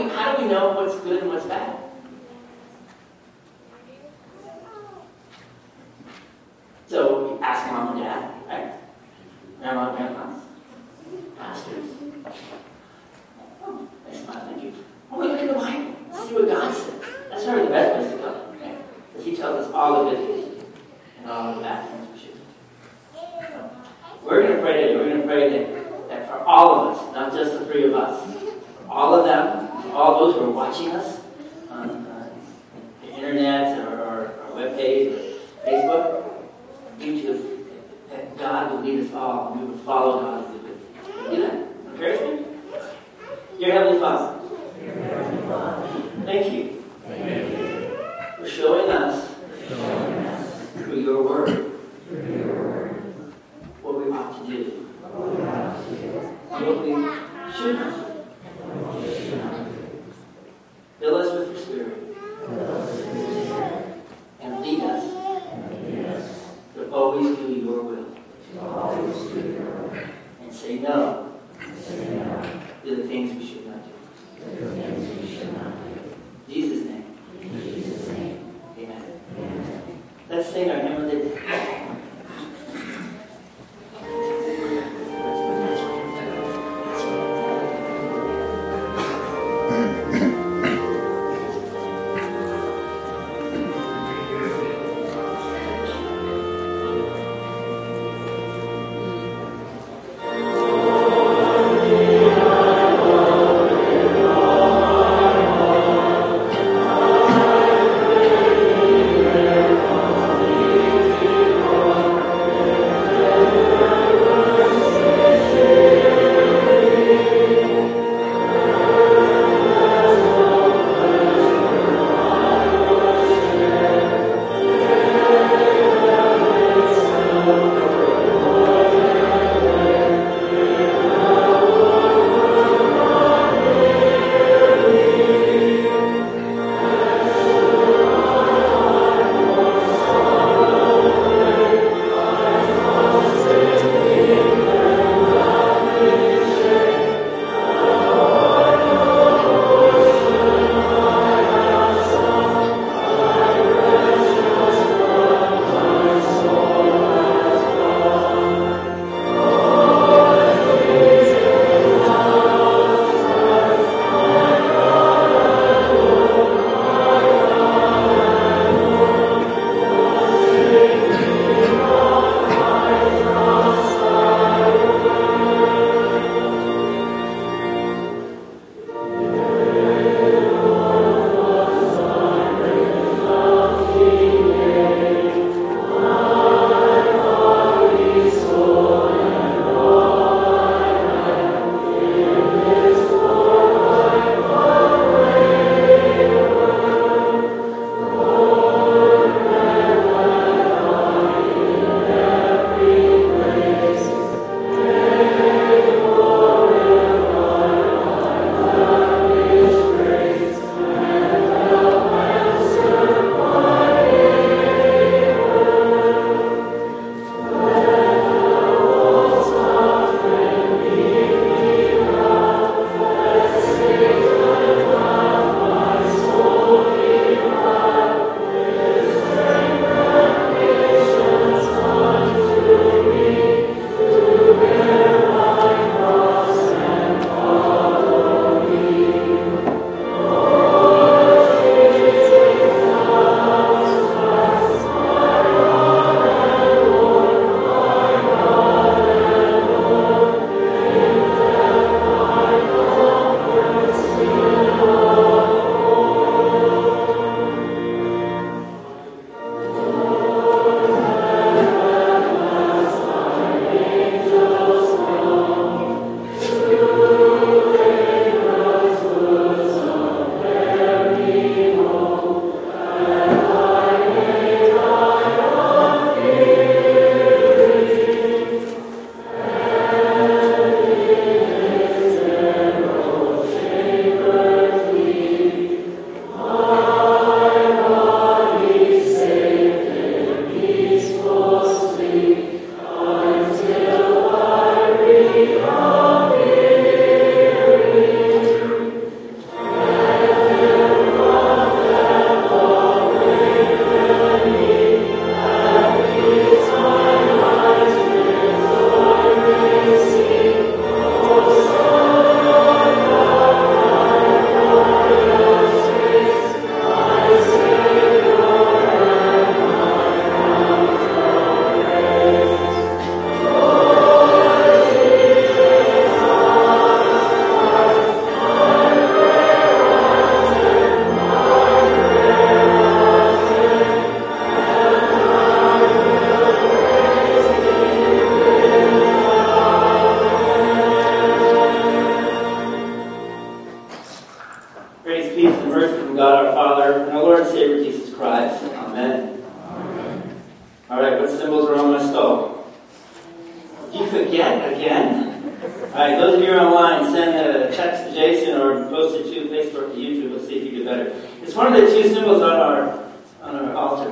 online, 356.75 357.11
send 357.13 357.35
a 357.35 357.75
text 357.75 358.05
to 358.05 358.13
Jason 358.13 358.59
or 358.59 358.89
post 358.89 359.15
it 359.15 359.23
to 359.33 359.49
Facebook 359.49 359.91
or 359.91 359.95
YouTube. 359.95 360.31
We'll 360.31 360.45
see 360.45 360.57
if 360.57 360.63
you 360.65 360.83
get 360.83 360.85
better. 360.85 361.21
It's 361.41 361.55
one 361.55 361.73
of 361.73 361.79
the 361.79 361.87
two 361.87 362.13
symbols 362.13 362.41
on 362.41 362.51
our 362.51 363.03
on 363.41 363.55
our 363.55 363.75
altar. 363.75 364.11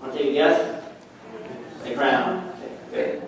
Want 0.00 0.12
to 0.12 0.18
take 0.18 0.30
a 0.30 0.32
guess? 0.32 0.84
The 1.84 1.94
crown. 1.94 2.52
Okay. 2.88 3.20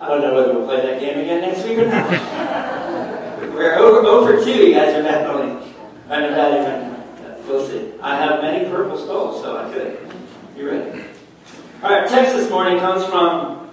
I 0.00 0.08
don't 0.08 0.20
know 0.20 0.34
whether 0.34 0.52
we'll 0.54 0.66
play 0.66 0.80
that 0.82 1.00
game 1.00 1.18
again 1.18 1.42
next 1.42 1.64
week 1.64 1.78
or 1.78 1.86
not. 1.86 2.10
We're 3.54 3.76
over, 3.76 4.06
over 4.06 4.44
two, 4.44 4.50
you 4.50 4.74
guys 4.74 4.94
are 4.94 5.02
back 5.02 5.28
on 5.28 5.62
I 6.08 6.20
know 6.20 6.30
that 6.34 6.60
even. 6.60 7.46
We'll 7.46 7.66
see. 7.66 7.92
I 8.00 8.16
have 8.16 8.40
many 8.40 8.68
purple 8.68 8.98
skulls, 8.98 9.42
so 9.42 9.56
I 9.56 9.72
could. 9.72 9.98
You 10.56 10.70
ready? 10.70 11.04
All 11.82 11.90
right, 11.90 12.08
text 12.08 12.34
this 12.34 12.50
morning 12.50 12.78
comes 12.78 13.04
from 13.06 13.70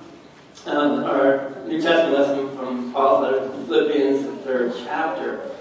um, 0.65 1.03
our 1.03 1.55
New 1.65 1.81
Testament 1.81 2.17
lesson 2.17 2.48
Paul's 2.93 3.23
letter 3.23 3.39
to 3.39 3.65
Philippians, 3.65 4.25
the 4.25 4.35
third 4.37 4.73
chapter, 4.83 5.51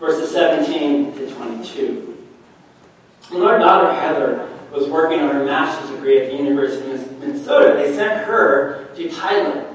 verses 0.00 0.30
17 0.32 1.12
to 1.14 1.30
22. 1.30 2.26
When 3.30 3.42
our 3.42 3.58
daughter 3.58 3.92
Heather 3.92 4.48
was 4.72 4.88
working 4.88 5.20
on 5.20 5.34
her 5.34 5.44
master's 5.44 5.90
degree 5.90 6.20
at 6.20 6.30
the 6.30 6.36
University 6.36 6.92
of 6.92 7.18
Minnesota, 7.18 7.74
they 7.76 7.94
sent 7.94 8.24
her 8.24 8.88
to 8.94 9.08
Thailand, 9.08 9.66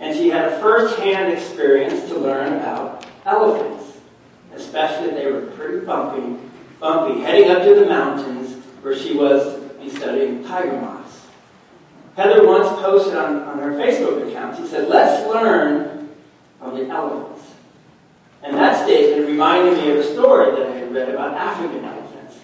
and 0.00 0.16
she 0.16 0.28
had 0.28 0.52
a 0.52 0.60
first-hand 0.60 1.32
experience 1.32 2.08
to 2.08 2.18
learn 2.18 2.54
about 2.54 3.06
elephants, 3.24 3.98
especially 4.54 5.10
they 5.10 5.30
were 5.30 5.42
pretty 5.52 5.84
bumpy, 5.84 6.38
bumpy, 6.80 7.20
heading 7.20 7.50
up 7.50 7.62
to 7.62 7.74
the 7.74 7.86
mountains 7.86 8.64
where 8.82 8.96
she 8.96 9.16
was 9.16 9.62
studying 9.88 10.44
tiger 10.44 10.80
moths. 10.80 11.26
Heather 12.16 12.46
once 12.46 12.68
posted 12.80 13.14
on, 13.16 13.42
on 13.42 13.58
her 13.58 13.72
Facebook 13.72 14.28
account, 14.28 14.56
she 14.56 14.66
said, 14.66 14.88
let's 14.88 15.26
learn 15.28 15.95
from 16.58 16.76
the 16.76 16.88
elephants. 16.88 17.50
And 18.42 18.56
that 18.56 18.84
statement 18.84 19.26
reminded 19.26 19.78
me 19.78 19.90
of 19.90 19.98
a 19.98 20.04
story 20.04 20.52
that 20.52 20.70
I 20.70 20.76
had 20.76 20.94
read 20.94 21.08
about 21.08 21.34
African 21.34 21.84
elephants. 21.84 22.38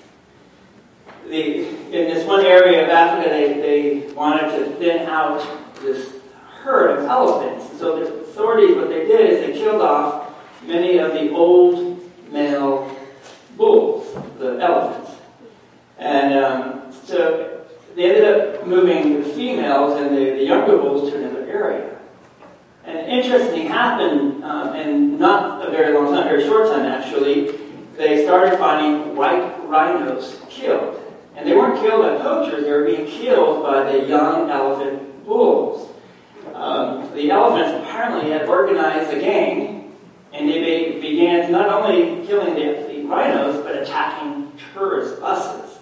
The, 1.29 1.69
in 1.69 1.91
this 1.91 2.27
one 2.27 2.45
area 2.45 2.83
of 2.83 2.91
Africa, 2.91 3.31
they, 3.31 3.55
they 3.55 4.13
wanted 4.13 4.51
to 4.59 4.75
thin 4.77 5.09
out 5.09 5.47
this 5.81 6.15
herd 6.63 6.99
of 6.99 7.05
elephants. 7.07 7.79
So 7.79 8.01
the 8.01 8.15
authorities, 8.15 8.77
what 8.77 8.89
they 8.89 9.07
did 9.07 9.31
is 9.31 9.47
they 9.47 9.53
killed 9.53 9.83
off 9.83 10.35
many 10.65 10.99
of 10.99 11.13
the 11.13 11.31
old 11.31 12.01
male 12.31 12.97
bulls, 13.57 14.13
the 14.39 14.59
elephants. 14.59 15.11
And 15.99 16.35
um, 16.35 16.93
so 17.05 17.65
they 17.95 18.05
ended 18.05 18.25
up 18.25 18.67
moving 18.67 19.23
the 19.23 19.29
females 19.31 20.01
and 20.01 20.17
the, 20.17 20.31
the 20.33 20.45
younger 20.45 20.79
bulls 20.79 21.11
to 21.11 21.17
another 21.17 21.47
area. 21.47 21.99
And 22.85 22.99
interesting 23.09 23.69
happened 23.69 24.43
um, 24.45 24.75
in 24.75 25.19
not 25.19 25.67
a 25.67 25.71
very 25.71 25.95
long 25.95 26.13
time, 26.13 26.25
very 26.25 26.45
short 26.45 26.69
time 26.69 26.85
actually, 26.85 27.59
they 27.97 28.25
started 28.25 28.59
finding 28.59 29.15
white 29.15 29.57
rhinos 29.69 30.41
killed. 30.49 30.99
And 31.37 31.49
they 31.49 31.55
weren't 31.55 31.81
killed 31.81 32.03
by 32.03 32.23
poachers, 32.23 32.65
they 32.65 32.71
were 32.71 32.85
being 32.85 33.07
killed 33.07 33.63
by 33.63 33.91
the 33.91 34.07
young 34.07 34.51
elephant 34.51 35.25
bulls. 35.25 35.91
Um, 36.55 37.15
the 37.15 37.31
elephants 37.31 37.87
apparently 37.87 38.31
had 38.31 38.49
organized 38.49 39.13
a 39.17 39.21
gang, 39.21 39.95
and 40.33 40.49
they 40.49 40.59
be, 40.61 41.01
began 41.01 41.51
not 41.53 41.69
only 41.69 42.27
killing 42.27 42.55
the, 42.55 42.87
the 42.89 43.05
rhinos, 43.05 43.63
but 43.63 43.77
attacking 43.77 44.53
tourist 44.75 45.21
buses. 45.21 45.79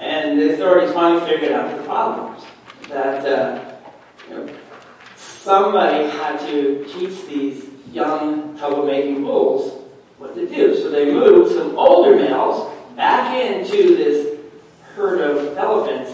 And 0.00 0.38
the 0.38 0.54
authorities 0.54 0.92
finally 0.92 1.24
figured 1.28 1.52
out 1.52 1.76
the 1.76 1.82
problems. 1.84 2.42
That 2.88 3.24
uh, 3.24 3.72
you 4.28 4.34
know, 4.34 4.54
somebody 5.42 6.04
had 6.04 6.38
to 6.40 6.84
teach 6.84 7.26
these 7.26 7.64
young 7.90 8.56
troublemaking 8.56 9.24
bulls 9.24 9.82
what 10.18 10.34
to 10.36 10.46
do. 10.46 10.76
So 10.76 10.88
they 10.88 11.12
moved 11.12 11.52
some 11.52 11.76
older 11.76 12.16
males 12.16 12.72
back 12.94 13.34
into 13.34 13.96
this 13.96 14.38
herd 14.94 15.20
of 15.20 15.56
elephants, 15.58 16.12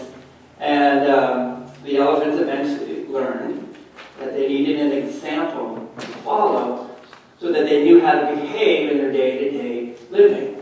and 0.59 1.09
um, 1.11 1.71
the 1.83 1.97
elephants 1.97 2.39
eventually 2.39 3.05
learned 3.05 3.75
that 4.19 4.33
they 4.33 4.47
needed 4.47 4.79
an 4.79 4.91
example 4.91 5.91
to 5.99 6.07
follow 6.07 6.89
so 7.39 7.51
that 7.51 7.65
they 7.65 7.83
knew 7.83 8.01
how 8.01 8.19
to 8.19 8.35
behave 8.35 8.91
in 8.91 8.97
their 8.97 9.11
day-to-day 9.11 9.95
living. 10.09 10.55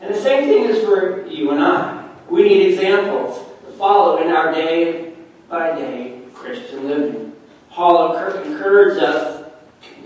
And 0.00 0.14
the 0.14 0.20
same 0.20 0.48
thing 0.48 0.64
is 0.64 0.84
for 0.84 1.26
you 1.26 1.50
and 1.52 1.62
I. 1.62 2.08
We 2.28 2.42
need 2.42 2.72
examples 2.72 3.38
to 3.64 3.72
follow 3.72 4.20
in 4.22 4.30
our 4.30 4.52
day 4.52 5.14
by 5.48 5.74
day 5.76 6.20
Christian 6.34 6.88
living. 6.88 7.27
Paul 7.78 8.16
encourages 8.16 8.98
us, 8.98 9.44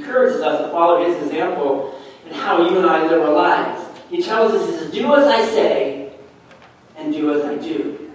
us 0.07 0.61
to 0.61 0.69
follow 0.71 1.03
his 1.03 1.25
example 1.25 1.99
in 2.27 2.35
how 2.35 2.69
you 2.69 2.77
and 2.77 2.87
I 2.87 3.07
live 3.07 3.23
our 3.23 3.33
lives. 3.33 3.83
He 4.11 4.23
tells 4.23 4.53
us 4.53 4.79
to 4.83 4.91
do 4.93 5.15
as 5.15 5.27
I 5.27 5.43
say 5.47 6.13
and 6.99 7.15
do 7.15 7.33
as 7.33 7.47
I 7.47 7.57
do. 7.57 8.13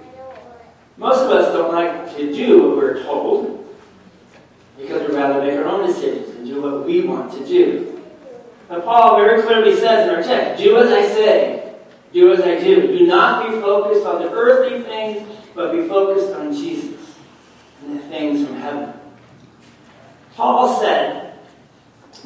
Most 0.98 1.24
of 1.24 1.32
us 1.32 1.52
don't 1.54 1.74
like 1.74 2.16
to 2.18 2.32
do 2.32 2.62
what 2.62 2.78
we're 2.78 3.02
told 3.02 3.76
because 4.78 5.10
we'd 5.10 5.16
rather 5.18 5.42
make 5.42 5.58
our 5.58 5.66
own 5.66 5.88
decisions 5.88 6.36
and 6.36 6.46
do 6.46 6.62
what 6.62 6.86
we 6.86 7.02
want 7.02 7.34
to 7.34 7.44
do. 7.44 8.00
But 8.68 8.86
Paul 8.86 9.18
very 9.18 9.42
clearly 9.42 9.76
says 9.76 10.08
in 10.08 10.14
our 10.14 10.22
text, 10.22 10.64
do 10.64 10.78
as 10.78 10.92
I 10.92 11.02
say 11.02 11.74
do 12.14 12.32
as 12.32 12.42
I 12.42 12.60
do. 12.60 12.96
Do 12.96 13.08
not 13.08 13.50
be 13.50 13.60
focused 13.60 14.06
on 14.06 14.22
the 14.22 14.30
earthly 14.30 14.84
things, 14.84 15.28
but 15.56 15.72
be 15.72 15.88
focused 15.88 16.32
on 16.36 16.54
Jesus 16.54 17.16
and 17.82 17.98
the 17.98 18.04
things 18.04 18.46
from 18.46 18.58
heaven. 18.58 18.97
Paul 20.38 20.80
said 20.80 21.34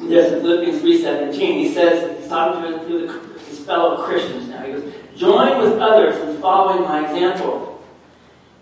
this 0.00 0.34
in 0.34 0.40
Philippians 0.42 0.82
3.17. 0.82 1.34
He 1.34 1.72
says, 1.72 2.20
he's 2.20 2.28
talking 2.28 2.60
to, 2.62 3.06
to 3.06 3.38
his 3.48 3.60
fellow 3.60 4.04
Christians 4.04 4.48
now. 4.48 4.62
He 4.66 4.72
goes, 4.74 4.92
join 5.16 5.58
with 5.62 5.78
others 5.78 6.16
in 6.28 6.38
following 6.42 6.82
my 6.82 7.10
example. 7.10 7.82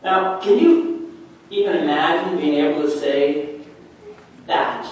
Now, 0.05 0.39
can 0.39 0.57
you 0.57 1.17
even 1.51 1.79
imagine 1.79 2.39
being 2.39 2.65
able 2.65 2.83
to 2.83 2.91
say 2.91 3.59
that 4.47 4.85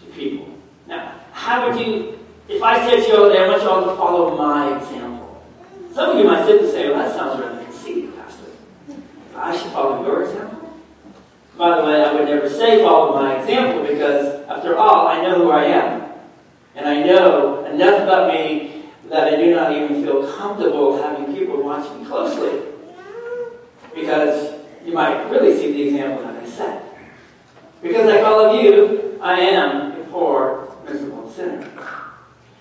to 0.00 0.06
people? 0.12 0.54
Now, 0.86 1.20
how 1.32 1.68
would 1.68 1.84
you, 1.84 2.16
if 2.48 2.62
I 2.62 2.88
said 2.88 3.02
to 3.04 3.08
you 3.08 3.24
all 3.24 3.28
day, 3.28 3.42
I 3.42 3.48
want 3.48 3.62
you 3.62 3.68
all 3.68 3.84
to 3.86 3.96
follow 3.96 4.36
my 4.38 4.78
example. 4.78 5.44
Some 5.92 6.10
of 6.10 6.18
you 6.18 6.24
might 6.24 6.46
sit 6.46 6.62
and 6.62 6.70
say, 6.70 6.90
well, 6.90 6.98
that 6.98 7.16
sounds 7.16 7.40
rather 7.40 7.64
conceited, 7.64 8.14
Pastor. 8.14 8.44
I 9.34 9.56
should 9.56 9.72
follow 9.72 10.06
your 10.06 10.22
example. 10.22 10.55
By 11.56 11.80
the 11.80 11.86
way, 11.86 12.04
I 12.04 12.12
would 12.12 12.28
never 12.28 12.50
say 12.50 12.82
follow 12.82 13.14
my 13.14 13.40
example 13.40 13.82
because, 13.82 14.44
after 14.46 14.76
all, 14.76 15.08
I 15.08 15.22
know 15.22 15.36
who 15.36 15.50
I 15.50 15.64
am. 15.64 16.12
And 16.74 16.86
I 16.86 17.02
know 17.02 17.64
enough 17.64 18.02
about 18.02 18.28
me 18.28 18.84
that 19.08 19.32
I 19.32 19.36
do 19.36 19.54
not 19.54 19.72
even 19.72 20.04
feel 20.04 20.30
comfortable 20.36 21.00
having 21.02 21.34
people 21.34 21.62
watch 21.62 21.90
me 21.98 22.04
closely. 22.04 22.60
Because 23.94 24.60
you 24.84 24.92
might 24.92 25.30
really 25.30 25.56
see 25.56 25.72
the 25.72 25.88
example 25.88 26.24
that 26.24 26.42
I 26.42 26.46
set. 26.46 26.84
Because, 27.80 28.06
like 28.06 28.22
all 28.22 28.40
of 28.40 28.62
you, 28.62 29.18
I 29.22 29.40
am 29.40 29.92
a 29.98 30.04
poor, 30.10 30.76
miserable 30.84 31.30
sinner. 31.30 31.66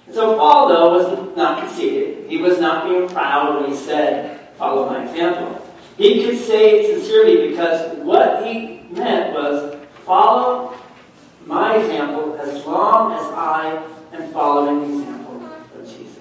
And 0.06 0.16
So 0.16 0.38
Paul, 0.38 0.70
though, 0.70 0.92
was 0.94 1.36
not 1.36 1.60
conceited. 1.60 2.30
He 2.30 2.38
was 2.38 2.60
not 2.60 2.86
being 2.88 3.10
proud 3.10 3.62
when 3.62 3.72
he 3.72 3.76
said, 3.76 4.40
follow 4.58 4.90
my 4.90 5.04
example. 5.04 5.62
He 5.98 6.24
could 6.24 6.40
say 6.40 6.80
it 6.80 6.96
sincerely 6.96 7.50
because 7.50 7.98
what 7.98 8.46
he 8.46 8.85
meant 8.96 9.34
was, 9.34 9.78
follow 10.06 10.76
my 11.46 11.78
example 11.78 12.38
as 12.40 12.66
long 12.66 13.14
as 13.14 13.26
I 13.34 13.84
am 14.14 14.32
following 14.32 14.80
the 14.80 15.00
example 15.00 15.46
of 15.46 15.86
Jesus. 15.86 16.18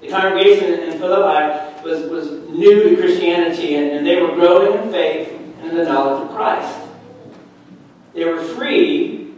The 0.00 0.08
congregation 0.08 0.74
in 0.74 0.98
Philippi 0.98 1.82
was, 1.82 2.08
was 2.10 2.30
new 2.50 2.90
to 2.90 2.96
Christianity 2.96 3.76
and, 3.76 3.90
and 3.90 4.06
they 4.06 4.20
were 4.20 4.34
growing 4.34 4.82
in 4.82 4.92
faith 4.92 5.32
and 5.32 5.70
in 5.70 5.76
the 5.76 5.84
knowledge 5.84 6.28
of 6.28 6.34
Christ. 6.34 6.78
They 8.14 8.24
were 8.24 8.42
free, 8.42 9.34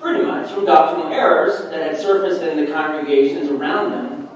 pretty 0.00 0.24
much, 0.24 0.50
from 0.52 0.66
doctrinal 0.66 1.12
errors 1.12 1.70
that 1.70 1.80
had 1.80 1.98
surfaced 1.98 2.42
in 2.42 2.64
the 2.64 2.72
congregations 2.72 3.50
around 3.50 3.90
them. 3.90 4.28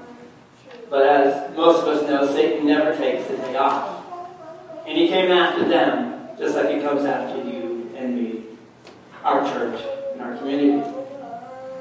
But 0.89 1.05
as 1.05 1.55
most 1.55 1.81
of 1.81 1.87
us 1.89 2.09
know, 2.09 2.25
Satan 2.33 2.65
never 2.65 2.95
takes 2.95 3.27
the 3.27 3.37
day 3.37 3.55
off. 3.57 4.05
And 4.87 4.97
he 4.97 5.09
came 5.09 5.31
after 5.31 5.67
them, 5.67 6.16
just 6.37 6.55
like 6.55 6.69
he 6.69 6.81
comes 6.81 7.05
after 7.05 7.37
you 7.43 7.91
and 7.95 8.15
me, 8.15 8.43
our 9.23 9.43
church, 9.51 9.81
and 10.13 10.21
our 10.21 10.37
community. 10.37 10.87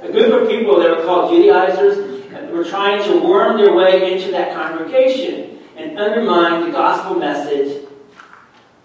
A 0.02 0.12
group 0.12 0.42
of 0.42 0.48
people 0.48 0.78
that 0.80 0.96
were 0.96 1.04
called 1.04 1.32
Judaizers 1.32 2.16
were 2.56 2.64
trying 2.64 3.02
to 3.04 3.18
worm 3.18 3.58
their 3.58 3.74
way 3.74 4.12
into 4.12 4.30
that 4.30 4.54
congregation 4.54 5.58
and 5.76 5.98
undermine 5.98 6.64
the 6.64 6.70
gospel 6.70 7.18
message 7.18 7.84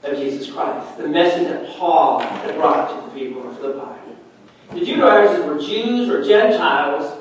of 0.03 0.17
Jesus 0.17 0.51
Christ, 0.51 0.97
the 0.97 1.07
message 1.07 1.47
that 1.47 1.69
Paul 1.77 2.19
had 2.19 2.55
brought 2.55 2.89
to 2.89 3.05
the 3.05 3.19
people 3.19 3.49
of 3.49 3.57
Philippi. 3.57 4.15
The 4.73 4.85
Judaizers 4.85 5.45
were 5.45 5.59
Jews 5.59 6.09
or 6.09 6.23
Gentiles, 6.23 7.17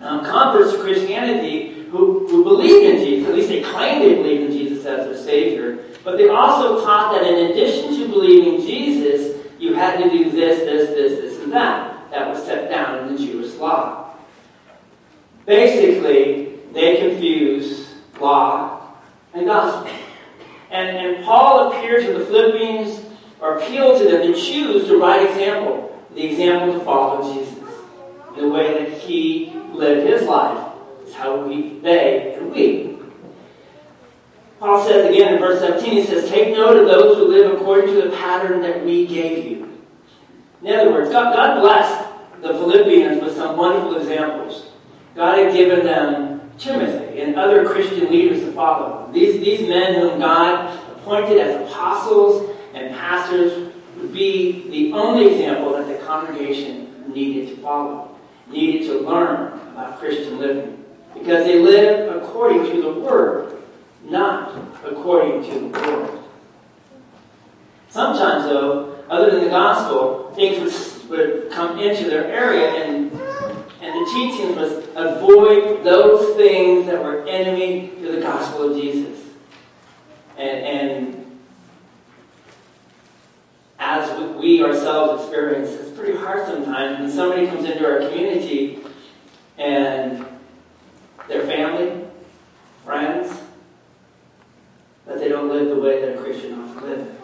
um, 0.00 0.24
converts 0.24 0.72
to 0.72 0.80
Christianity, 0.80 1.84
who, 1.90 2.26
who 2.26 2.42
believed 2.44 2.84
in 2.84 3.04
Jesus. 3.04 3.28
At 3.28 3.34
least 3.34 3.48
they 3.48 3.62
claimed 3.62 4.02
they 4.02 4.14
believed 4.14 4.50
in 4.50 4.52
Jesus 4.52 4.84
as 4.86 5.06
their 5.06 5.16
Savior. 5.16 5.84
But 6.04 6.16
they 6.16 6.28
also 6.28 6.84
taught 6.84 7.12
that 7.12 7.26
in 7.26 7.50
addition 7.50 7.94
to 7.96 8.08
believing 8.08 8.60
Jesus, 8.66 9.46
you 9.58 9.74
had 9.74 10.02
to 10.02 10.08
do 10.08 10.30
this, 10.30 10.60
this, 10.60 10.88
this, 10.90 11.20
this, 11.20 11.42
and 11.42 11.52
that. 11.52 12.10
That 12.10 12.28
was 12.28 12.44
set 12.44 12.70
down 12.70 13.06
in 13.06 13.14
the 13.14 13.24
Jewish 13.24 13.54
law. 13.54 14.14
Basically, 15.46 16.56
they 16.72 16.96
confuse 16.96 17.94
law 18.18 18.94
and 19.34 19.46
gospel. 19.46 19.92
And, 20.70 20.96
and 20.96 21.24
Paul 21.24 21.72
appeared 21.72 22.04
to 22.06 22.18
the 22.18 22.24
Philippians 22.24 23.04
or 23.40 23.58
appealed 23.58 24.00
to 24.00 24.04
them 24.08 24.32
to 24.32 24.34
choose 24.34 24.88
the 24.88 24.96
right 24.96 25.28
example, 25.28 26.04
the 26.14 26.26
example 26.26 26.78
to 26.78 26.84
follow 26.84 27.34
Jesus, 27.34 27.58
the 28.36 28.48
way 28.48 28.84
that 28.84 28.98
he 28.98 29.52
lived 29.72 30.08
his 30.08 30.22
life. 30.22 30.66
Is 31.04 31.14
how 31.14 31.44
we, 31.46 31.78
they, 31.80 32.34
and 32.34 32.52
we. 32.52 32.99
Paul 34.60 34.84
says 34.84 35.08
again 35.08 35.34
in 35.34 35.40
verse 35.40 35.58
17, 35.60 35.90
he 35.90 36.04
says, 36.04 36.28
Take 36.28 36.54
note 36.54 36.76
of 36.76 36.86
those 36.86 37.16
who 37.16 37.28
live 37.28 37.54
according 37.54 37.94
to 37.94 38.02
the 38.02 38.16
pattern 38.16 38.60
that 38.60 38.84
we 38.84 39.06
gave 39.06 39.50
you. 39.50 39.80
In 40.62 40.78
other 40.78 40.92
words, 40.92 41.08
God, 41.10 41.34
God 41.34 41.62
blessed 41.62 42.42
the 42.42 42.48
Philippians 42.48 43.22
with 43.22 43.34
some 43.34 43.56
wonderful 43.56 43.96
examples. 43.96 44.66
God 45.14 45.38
had 45.38 45.54
given 45.54 45.84
them 45.86 46.52
Timothy 46.58 47.22
and 47.22 47.36
other 47.36 47.66
Christian 47.66 48.10
leaders 48.10 48.40
to 48.40 48.52
follow. 48.52 49.10
These, 49.12 49.40
these 49.40 49.66
men 49.66 49.94
whom 49.94 50.20
God 50.20 50.78
appointed 50.90 51.38
as 51.38 51.66
apostles 51.66 52.54
and 52.74 52.94
pastors 52.94 53.72
would 53.96 54.12
be 54.12 54.68
the 54.68 54.92
only 54.92 55.32
example 55.32 55.72
that 55.72 55.88
the 55.88 56.04
congregation 56.06 57.10
needed 57.10 57.48
to 57.48 57.62
follow, 57.62 58.14
needed 58.46 58.86
to 58.88 59.00
learn 59.00 59.58
about 59.72 59.98
Christian 59.98 60.38
living. 60.38 60.84
Because 61.14 61.46
they 61.46 61.58
lived 61.58 62.14
according 62.14 62.70
to 62.70 62.82
the 62.82 62.92
Word, 62.92 63.59
not 64.04 64.56
according 64.84 65.44
to 65.44 65.60
the 65.60 65.66
world. 65.68 66.28
Sometimes, 67.88 68.44
though, 68.44 69.04
other 69.08 69.30
than 69.30 69.44
the 69.44 69.50
gospel, 69.50 70.32
things 70.34 71.08
would, 71.08 71.10
would 71.10 71.50
come 71.50 71.78
into 71.78 72.08
their 72.08 72.26
area 72.26 72.68
and 72.84 73.10
and 73.82 73.94
the 73.94 74.10
teaching 74.12 74.56
was 74.56 74.72
avoid 74.94 75.82
those 75.82 76.36
things 76.36 76.86
that 76.86 77.02
were 77.02 77.26
enemy 77.26 77.90
to 78.00 78.12
the 78.12 78.20
gospel 78.20 78.70
of 78.70 78.80
Jesus. 78.80 79.18
And, 80.36 80.58
and 80.58 81.40
as 83.78 84.36
we 84.36 84.62
ourselves 84.62 85.22
experience, 85.22 85.70
it's 85.70 85.96
pretty 85.98 86.18
hard 86.18 86.46
sometimes 86.46 87.00
when 87.00 87.10
somebody 87.10 87.46
comes 87.46 87.64
into 87.64 87.86
our 87.86 88.00
community 88.10 88.80
and 89.56 90.26
their 91.26 91.46
family, 91.46 92.04
friends, 92.84 93.39
live 95.50 95.68
the 95.68 95.80
way 95.80 96.00
that 96.00 96.16
a 96.16 96.22
Christian 96.22 96.58
ought 96.58 96.80
to 96.80 96.86
live. 96.86 97.16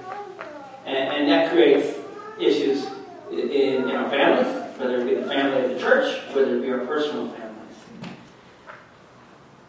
And, 0.85 0.97
and 0.97 1.29
that 1.31 1.53
creates 1.53 1.99
issues 2.39 2.87
in, 3.31 3.51
in 3.51 3.91
our 3.91 4.09
families, 4.11 4.79
whether 4.79 5.01
it 5.01 5.05
be 5.05 5.15
the 5.15 5.27
family 5.29 5.65
of 5.65 5.71
the 5.71 5.79
church, 5.81 6.21
whether 6.35 6.57
it 6.57 6.63
be 6.63 6.71
our 6.71 6.87
personal 6.87 7.29
families. 7.31 7.47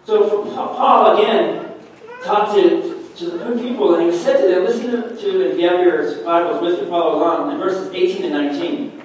So 0.05 0.45
Paul 0.45 1.18
again 1.18 1.74
talked 2.24 2.55
to, 2.55 3.10
to 3.18 3.30
the 3.30 3.62
people, 3.62 3.95
and 3.95 4.12
he 4.12 4.18
said 4.18 4.41
to 4.41 4.47
them, 4.47 4.66
listen 4.66 4.91
to, 4.91 5.16
to 5.16 5.51
if 5.51 5.60
you 5.60 5.68
have 5.68 5.80
your 5.82 6.24
Bibles 6.24 6.62
with 6.62 6.80
you, 6.80 6.88
follow 6.88 7.18
along, 7.18 7.51
in 7.51 7.58
verses 7.58 7.91
18 7.93 8.26
and 8.26 8.34
19. 8.34 9.01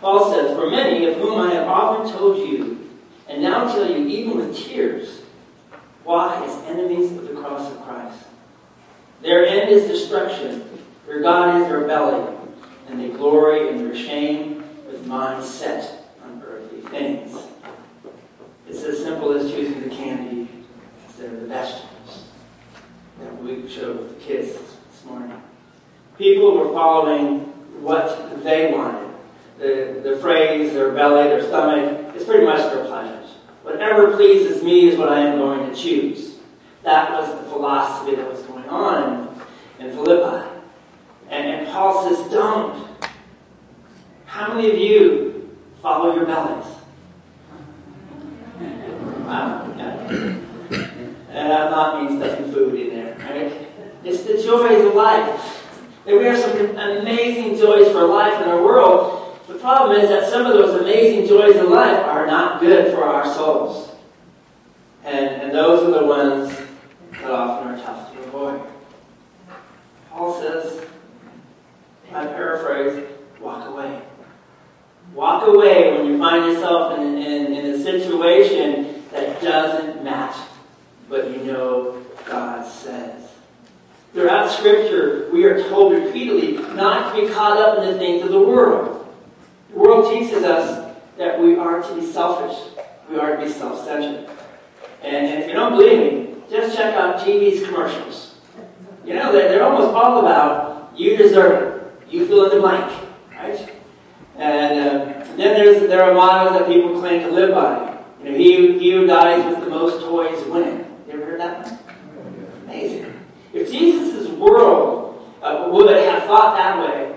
Paul 0.00 0.32
says, 0.32 0.56
For 0.56 0.70
many 0.70 1.06
of 1.06 1.16
whom 1.16 1.38
I 1.38 1.54
have 1.54 1.68
often 1.68 2.10
told 2.10 2.38
you, 2.38 2.88
and 3.28 3.42
now 3.42 3.64
tell 3.64 3.88
you 3.88 4.06
even 4.06 4.38
with 4.38 4.56
tears, 4.56 5.19
walk 6.04 6.42
as 6.46 6.54
enemies 6.64 7.12
of 7.12 7.28
the 7.28 7.34
cross 7.34 7.70
of 7.70 7.80
Christ. 7.82 8.24
Their 9.22 9.46
end 9.46 9.70
is 9.70 9.86
destruction, 9.88 10.64
their 11.06 11.20
God 11.20 11.60
is 11.60 11.68
their 11.68 11.86
belly, 11.86 12.36
and 12.88 13.00
they 13.00 13.08
glory 13.08 13.68
in 13.68 13.84
their 13.84 13.94
shame 13.94 14.64
with 14.86 15.06
minds 15.06 15.48
set 15.48 16.04
on 16.24 16.42
earthly 16.46 16.80
things. 16.82 17.36
It's 18.68 18.82
as 18.82 18.98
simple 19.02 19.32
as 19.32 19.50
choosing 19.50 19.82
the 19.82 19.94
candy 19.94 20.48
instead 21.06 21.32
of 21.32 21.40
the 21.40 21.46
vegetables 21.46 22.24
that 23.20 23.42
we 23.42 23.68
showed 23.68 23.98
with 23.98 24.18
the 24.18 24.24
kids 24.24 24.52
this 24.52 25.04
morning. 25.04 25.40
People 26.16 26.56
were 26.56 26.72
following 26.72 27.40
what 27.82 28.42
they 28.42 28.72
wanted. 28.72 29.08
The, 29.58 30.00
the 30.02 30.16
phrase, 30.18 30.72
their 30.72 30.92
belly, 30.92 31.24
their 31.24 31.46
stomach, 31.46 32.14
it's 32.14 32.24
pretty 32.24 32.46
much 32.46 32.72
their 32.72 32.86
pleasures. 32.86 33.19
Whatever 33.62 34.16
pleases 34.16 34.62
me 34.62 34.88
is 34.88 34.98
what 34.98 35.10
I 35.10 35.20
am 35.20 35.38
going 35.38 35.68
to 35.70 35.76
choose. 35.76 36.36
That 36.82 37.12
was 37.12 37.28
the 37.28 37.50
philosophy 37.50 38.16
that 38.16 38.30
was 38.30 38.40
going 38.42 38.68
on 38.68 39.40
in 39.78 39.90
Philippi. 39.90 40.48
And, 41.28 41.46
and 41.46 41.68
Paul 41.68 42.08
says, 42.08 42.30
don't. 42.32 42.88
How 44.24 44.54
many 44.54 44.70
of 44.70 44.78
you 44.78 45.56
follow 45.82 46.14
your 46.14 46.24
bellies? 46.24 46.64
Wow. 49.26 49.66
And 51.30 51.52
I'm 51.52 51.70
not 51.70 52.38
food 52.52 52.74
in 52.74 52.88
there, 52.90 53.16
right? 53.18 53.68
It's 54.04 54.22
the 54.22 54.42
joys 54.42 54.84
of 54.84 54.94
life. 54.94 55.66
And 56.06 56.16
we 56.16 56.24
have 56.24 56.38
some 56.38 56.56
amazing 56.76 57.58
joys 57.58 57.92
for 57.92 58.06
life 58.06 58.42
in 58.42 58.48
our 58.48 58.62
world. 58.62 59.29
Problem 59.60 60.00
is 60.00 60.08
that 60.08 60.30
some 60.30 60.46
of 60.46 60.54
those 60.54 60.80
amazing 60.80 61.28
joys 61.28 61.54
in 61.56 61.68
life 61.68 61.98
are 62.06 62.26
not 62.26 62.60
good 62.60 62.94
for 62.94 63.04
our 63.04 63.26
souls. 63.34 63.90
And, 65.04 65.42
and 65.42 65.52
those 65.52 65.82
are 65.82 66.00
the 66.00 66.06
ones 66.06 66.58
that 67.12 67.30
often 67.30 67.68
are 67.68 67.76
tough 67.84 68.10
to 68.14 68.22
avoid. 68.22 68.62
Paul 70.10 70.40
says, 70.40 70.86
I 72.10 72.26
paraphrase, 72.26 73.06
walk 73.38 73.68
away. 73.68 74.00
Walk 75.12 75.46
away 75.46 75.96
when 75.96 76.06
you 76.06 76.18
find 76.18 76.46
yourself 76.46 76.98
in, 76.98 77.18
in, 77.18 77.52
in 77.52 77.66
a 77.66 77.82
situation 77.82 79.04
that 79.12 79.42
doesn't 79.42 80.02
match 80.02 80.36
what 81.08 81.30
you 81.30 81.44
know 81.44 82.02
God 82.26 82.66
says. 82.66 83.28
Throughout 84.14 84.50
Scripture, 84.50 85.28
we 85.32 85.44
are 85.44 85.62
told 85.68 85.92
repeatedly 85.92 86.52
not 86.74 87.14
to 87.14 87.20
be 87.20 87.32
caught 87.32 87.58
up 87.58 87.78
in 87.78 87.92
the 87.92 87.98
things 87.98 88.24
of 88.24 88.30
the 88.30 88.40
world. 88.40 89.00
The 89.72 89.78
world 89.78 90.12
teaches 90.12 90.42
us 90.44 90.96
that 91.16 91.40
we 91.40 91.56
are 91.56 91.82
to 91.82 91.94
be 91.94 92.04
selfish. 92.04 92.74
We 93.08 93.18
are 93.18 93.36
to 93.36 93.44
be 93.44 93.50
self-centered. 93.50 94.28
And 95.02 95.42
if 95.42 95.48
you 95.48 95.54
don't 95.54 95.72
believe 95.72 95.98
me, 95.98 96.34
just 96.50 96.76
check 96.76 96.94
out 96.94 97.20
TV's 97.20 97.64
commercials. 97.66 98.34
You 99.04 99.14
know, 99.14 99.32
they're, 99.32 99.48
they're 99.48 99.64
almost 99.64 99.94
all 99.94 100.18
about 100.20 100.92
you 100.96 101.16
deserve 101.16 101.62
it. 101.62 102.12
You 102.12 102.26
fill 102.26 102.44
in 102.44 102.56
the 102.56 102.60
blank, 102.60 103.08
right? 103.32 103.72
And 104.36 104.80
uh, 104.80 105.24
then 105.36 105.36
there's, 105.36 105.88
there 105.88 106.02
are 106.02 106.14
mottos 106.14 106.58
that 106.58 106.68
people 106.68 106.98
claim 106.98 107.22
to 107.22 107.30
live 107.30 107.54
by. 107.54 107.98
You 108.22 108.30
know, 108.30 108.36
he, 108.36 108.78
he 108.78 108.92
who 108.92 109.06
dies 109.06 109.44
with 109.44 109.64
the 109.64 109.70
most 109.70 110.00
toys 110.00 110.44
wins. 110.46 110.86
You 111.06 111.14
ever 111.14 111.24
heard 111.24 111.40
that 111.40 111.66
one? 111.66 111.78
Amazing. 112.64 113.14
If 113.52 113.70
Jesus' 113.70 114.28
world 114.28 115.24
uh, 115.42 115.68
would 115.70 115.90
have 115.96 116.24
thought 116.24 116.56
that 116.56 116.78
way, 116.78 117.16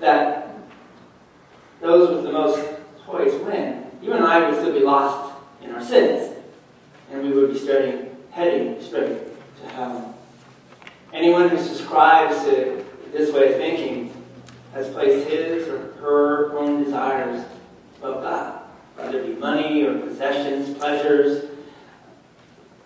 that 0.00 0.47
those 1.80 2.10
with 2.10 2.24
the 2.24 2.32
most 2.32 2.58
toys 3.04 3.34
win, 3.42 3.86
you 4.02 4.12
and 4.12 4.24
I 4.24 4.48
would 4.48 4.58
still 4.58 4.72
be 4.72 4.80
lost 4.80 5.34
in 5.62 5.70
our 5.72 5.82
sins. 5.82 6.36
And 7.10 7.22
we 7.22 7.32
would 7.32 7.52
be 7.52 7.58
starting, 7.58 8.16
heading 8.30 8.82
straight 8.82 9.18
to 9.62 9.68
heaven. 9.68 10.14
Anyone 11.12 11.48
who 11.48 11.58
subscribes 11.58 12.44
to 12.44 12.84
this 13.12 13.32
way 13.32 13.52
of 13.52 13.56
thinking 13.56 14.12
has 14.74 14.88
placed 14.90 15.28
his 15.28 15.66
or 15.68 15.92
her 16.00 16.58
own 16.58 16.84
desires 16.84 17.44
above 17.98 18.22
God, 18.22 18.62
whether 18.96 19.20
it 19.20 19.26
be 19.26 19.40
money 19.40 19.84
or 19.84 19.98
possessions, 20.00 20.76
pleasures, 20.76 21.50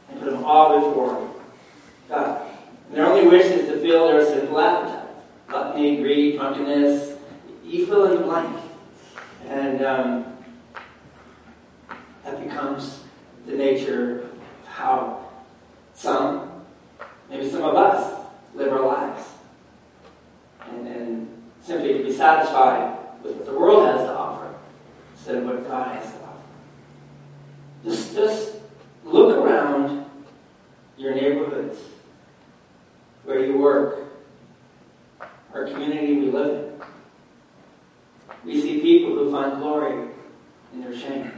and 0.09 0.21
put 0.21 0.31
them 0.31 0.45
all 0.45 0.89
before 0.89 1.31
God. 2.09 2.49
And 2.89 2.97
their 2.97 3.07
only 3.07 3.27
wish 3.27 3.47
is 3.47 3.67
to 3.69 3.81
fill 3.81 4.07
their 4.07 4.25
sinful 4.25 4.61
appetite. 4.61 5.09
Gluttony, 5.49 5.97
greed, 5.97 6.37
drunkenness, 6.37 7.19
you 7.65 7.87
fill 7.87 8.05
in 8.05 8.21
the 8.21 8.25
blank. 8.25 8.62
And 9.49 9.85
um, 9.85 10.37
that 12.25 12.43
becomes 12.43 13.01
the 13.47 13.53
nature 13.53 14.23
of 14.23 14.67
how 14.67 15.29
some, 15.95 16.51
maybe 17.29 17.51
some 17.51 17.63
of 17.63 17.75
us, 17.75 18.21
live 18.55 18.73
our 18.73 18.87
lives. 18.87 19.29
And, 20.69 20.87
and 20.87 21.43
simply 21.63 21.99
to 21.99 22.05
be 22.05 22.13
satisfied 22.13 22.97
with 23.23 23.37
what 23.37 23.47
the 23.47 23.59
world 23.59 23.87
has 23.87 24.07
to 24.07 24.13
offer 24.13 24.55
instead 25.15 25.37
of 25.37 25.45
what 25.45 25.69
God 25.69 25.95
has 25.95 26.13
to 26.13 26.19
offer. 26.19 26.43
Just, 27.85 28.15
just 28.15 28.57
look 29.05 29.37
around 29.37 30.07
your 30.97 31.15
neighborhoods, 31.15 31.79
where 33.25 33.45
you 33.45 33.59
work, 33.59 33.99
our 35.53 35.67
community 35.67 36.15
we 36.19 36.31
live 36.31 36.67
in. 36.67 36.72
We 38.45 38.61
see 38.61 38.81
people 38.81 39.11
who 39.11 39.31
find 39.31 39.61
glory 39.61 40.09
in 40.73 40.81
their 40.81 40.97
shame. 40.97 41.33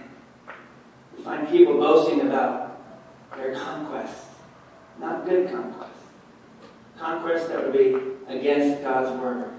We 1.17 1.23
find 1.23 1.49
people 1.49 1.75
boasting 1.75 2.23
about 2.23 2.81
their 3.37 3.55
conquests 3.55 4.25
not 4.99 5.25
good 5.25 5.51
conquests, 5.51 6.05
conquests 6.99 7.49
that 7.49 7.65
would 7.65 7.73
be 7.73 7.97
against 8.29 8.83
God's 8.83 9.21
word. 9.21 9.51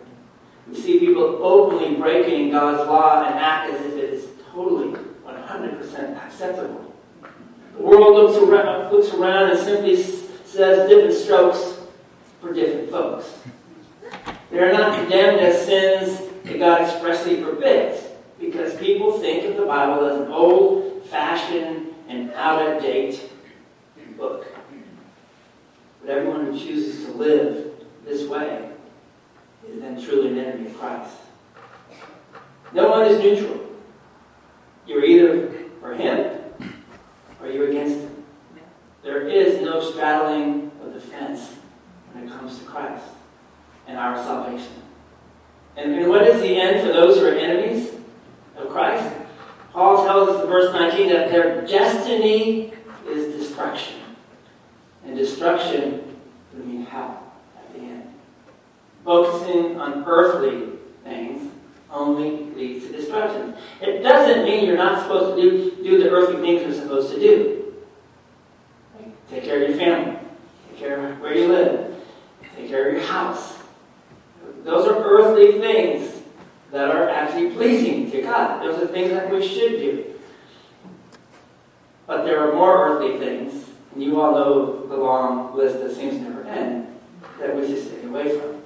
We 0.68 0.76
see 0.76 1.00
people 1.00 1.24
openly 1.44 1.96
breaking 1.96 2.52
God's 2.52 2.88
law 2.88 3.24
and 3.26 3.36
act 3.36 3.72
as 3.72 3.86
if 3.86 3.94
it 3.94 4.14
is 4.14 4.28
totally 4.52 4.98
100% 5.26 6.26
acceptable. 6.26 6.94
The 7.76 7.84
world 7.84 8.16
looks 8.16 8.38
around, 8.38 8.92
looks 8.92 9.14
around 9.14 9.52
and 9.52 9.60
simply 9.60 10.02
says 10.02 10.90
different 10.90 11.14
strokes 11.14 11.78
for 12.42 12.54
different 12.54 12.90
folks. 12.90 13.38
They 14.50 14.60
are 14.60 14.72
not 14.72 14.98
condemned 14.98 15.42
as 15.42 15.66
sins 15.66 16.25
that 16.46 16.60
God 16.60 16.82
expressly 16.82 17.42
forbids 17.42 18.04
because 18.40 18.76
people 18.78 19.20
think 19.20 19.46
of 19.46 19.58
the 19.58 19.66
Bible 19.66 20.06
as 20.06 20.22
an 20.22 20.32
old 20.32 21.04
fashioned 21.06 21.94
and 22.08 22.32
out 22.34 22.62
of 22.62 22.82
date 22.82 23.32
book. 24.18 24.46
But 26.02 26.10
everyone 26.10 26.46
who 26.46 26.58
chooses 26.58 27.06
to 27.06 27.12
live 27.12 27.72
this 28.06 28.28
way 28.28 28.70
is 29.68 29.82
then 29.82 30.02
truly 30.02 30.30
an 30.30 30.46
enemy 30.46 30.68
of 30.68 30.78
Christ. 30.78 31.16
No 32.74 32.90
one 32.90 33.08
is 33.08 33.20
neutral. 33.20 33.62
You're 34.88 35.04
either 35.04 35.52
for 35.80 35.96
him 35.96 36.40
or 37.42 37.48
you're 37.48 37.70
against 37.70 38.02
him. 38.02 38.24
There 39.04 39.28
is 39.28 39.62
no 39.62 39.82
straddling 39.92 40.72
of 40.82 40.94
the 40.94 41.00
fence 41.00 41.56
when 42.14 42.28
it 42.28 42.32
comes 42.32 42.60
to 42.60 42.66
Christ 42.66 43.06
and 43.88 43.98
our 43.98 44.16
salvation. 44.18 44.85
And, 45.78 45.94
and 45.94 46.10
what 46.10 46.24
is 46.24 46.42
the 46.42 46.56
end 46.56 46.82
for 46.82 46.94
those 46.94 47.18
who 47.18 47.26
are 47.26 47.34
enemies 47.34 47.92
of 48.58 48.70
Christ? 48.70 49.14
Paul 49.74 50.06
tells 50.06 50.30
us 50.30 50.44
in 50.44 50.50
verse 50.50 50.72
19 50.74 51.10
that 51.10 51.30
their 51.30 51.66
destiny 51.68 52.74
is 53.08 53.36
destruction. 53.36 54.00
And 55.06 55.18
destruction 55.18 56.18
would 56.54 56.66
mean 56.66 56.86
hell 56.86 57.24
at 57.58 57.74
the 57.74 57.82
end. 57.82 58.14
Focusing 59.04 59.80
on 59.80 60.06
earthly 60.08 60.70
things 61.04 61.52
only 61.92 62.46
leads 62.56 62.86
to 62.86 62.92
destruction. 62.94 63.56
It 63.82 64.02
doesn't 64.02 64.46
mean 64.46 64.66
you're 64.66 64.78
not 64.78 65.02
supposed 65.02 65.36
to 65.36 65.42
do, 65.42 65.84
do 65.84 66.02
the 66.02 66.10
earthly 66.10 66.42
things 66.42 66.62
you're 66.62 66.82
supposed 66.82 67.14
to 67.14 67.20
do. 67.20 67.74
Take 69.30 69.44
care 69.44 69.62
of 69.62 69.70
your 69.70 69.78
family. 69.78 70.18
Take 70.70 70.80
care 70.80 71.12
of 71.12 71.20
where 71.20 71.36
you 71.36 71.48
live. 71.48 71.96
Take 72.56 72.70
care 72.70 72.88
of 72.88 72.94
your 72.94 73.04
house. 73.04 73.55
Those 74.66 74.88
are 74.88 74.96
earthly 75.04 75.60
things 75.60 76.24
that 76.72 76.90
are 76.90 77.08
actually 77.08 77.52
pleasing 77.52 78.10
to 78.10 78.22
God. 78.24 78.64
Those 78.64 78.82
are 78.82 78.88
things 78.88 79.12
that 79.12 79.30
we 79.30 79.48
should 79.48 79.78
do. 79.78 80.16
But 82.08 82.26
there 82.26 82.50
are 82.50 82.54
more 82.54 82.88
earthly 82.88 83.20
things, 83.20 83.70
and 83.94 84.02
you 84.02 84.20
all 84.20 84.32
know 84.34 84.88
the 84.88 84.98
long 84.98 85.56
list 85.56 85.80
that 85.82 85.96
seems 85.96 86.16
to 86.16 86.22
never 86.22 86.44
end, 86.46 86.88
that 87.40 87.56
we 87.56 87.68
should 87.68 87.86
stay 87.86 88.04
away 88.06 88.40
from. 88.40 88.62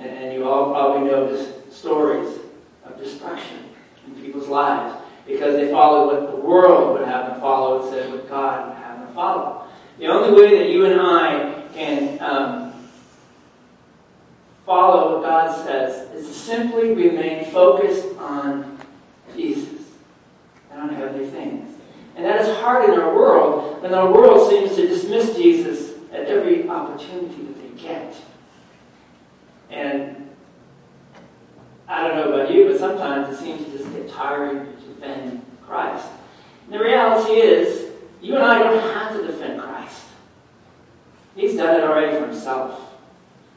And, 0.00 0.34
you 0.34 0.48
all 0.48 0.72
probably 0.72 1.08
know 1.08 1.30
the 1.30 1.72
stories 1.72 2.38
of 2.84 2.98
destruction 2.98 3.58
in 4.06 4.14
people's 4.14 4.48
lives 4.48 5.00
because 5.26 5.54
they 5.54 5.70
followed 5.70 6.06
what 6.06 6.30
the 6.30 6.36
world 6.36 6.98
would 6.98 7.06
have 7.06 7.26
them 7.26 7.40
follow 7.40 7.82
instead 7.82 8.06
of 8.06 8.12
what 8.12 8.28
God 8.28 8.68
would 8.68 8.76
have 8.78 9.00
them 9.00 9.14
follow. 9.14 9.66
The 9.98 10.06
only 10.06 10.40
way 10.40 10.58
that 10.58 10.70
you 10.70 10.86
and 10.86 11.00
I 11.00 11.62
can 11.74 12.20
um, 12.22 12.69
follow 14.70 15.16
what 15.16 15.28
God 15.28 15.66
says 15.66 16.08
is 16.12 16.28
to 16.28 16.32
simply 16.32 16.94
remain 16.94 17.44
focused 17.46 18.06
on 18.18 18.78
Jesus 19.34 19.82
and 20.70 20.80
on 20.80 20.90
heavenly 20.90 21.28
things. 21.28 21.76
And 22.14 22.24
that 22.24 22.42
is 22.42 22.56
hard 22.58 22.88
in 22.88 22.96
our 22.96 23.12
world 23.12 23.82
when 23.82 23.92
our 23.92 24.12
world 24.12 24.48
seems 24.48 24.76
to 24.76 24.86
dismiss 24.86 25.34
Jesus 25.34 25.98
at 26.12 26.26
every 26.26 26.68
opportunity 26.68 27.42
that 27.46 27.60
they 27.60 27.82
get. 27.82 28.14
And 29.70 30.30
I 31.88 32.06
don't 32.06 32.16
know 32.18 32.32
about 32.32 32.54
you, 32.54 32.68
but 32.68 32.78
sometimes 32.78 33.34
it 33.34 33.42
seems 33.42 33.64
to 33.64 33.76
just 33.76 33.92
get 33.92 34.08
tiring 34.08 34.66
to 34.66 34.82
defend 34.82 35.44
Christ. 35.66 36.06
And 36.66 36.74
the 36.74 36.78
reality 36.78 37.32
is, 37.32 37.90
you 38.22 38.36
and 38.36 38.44
I 38.44 38.60
don't 38.60 38.94
have 38.94 39.16
to 39.16 39.26
defend 39.26 39.60
Christ. 39.60 40.02
He's 41.34 41.56
done 41.56 41.74
it 41.74 41.82
already 41.82 42.16
for 42.16 42.26
himself. 42.28 42.89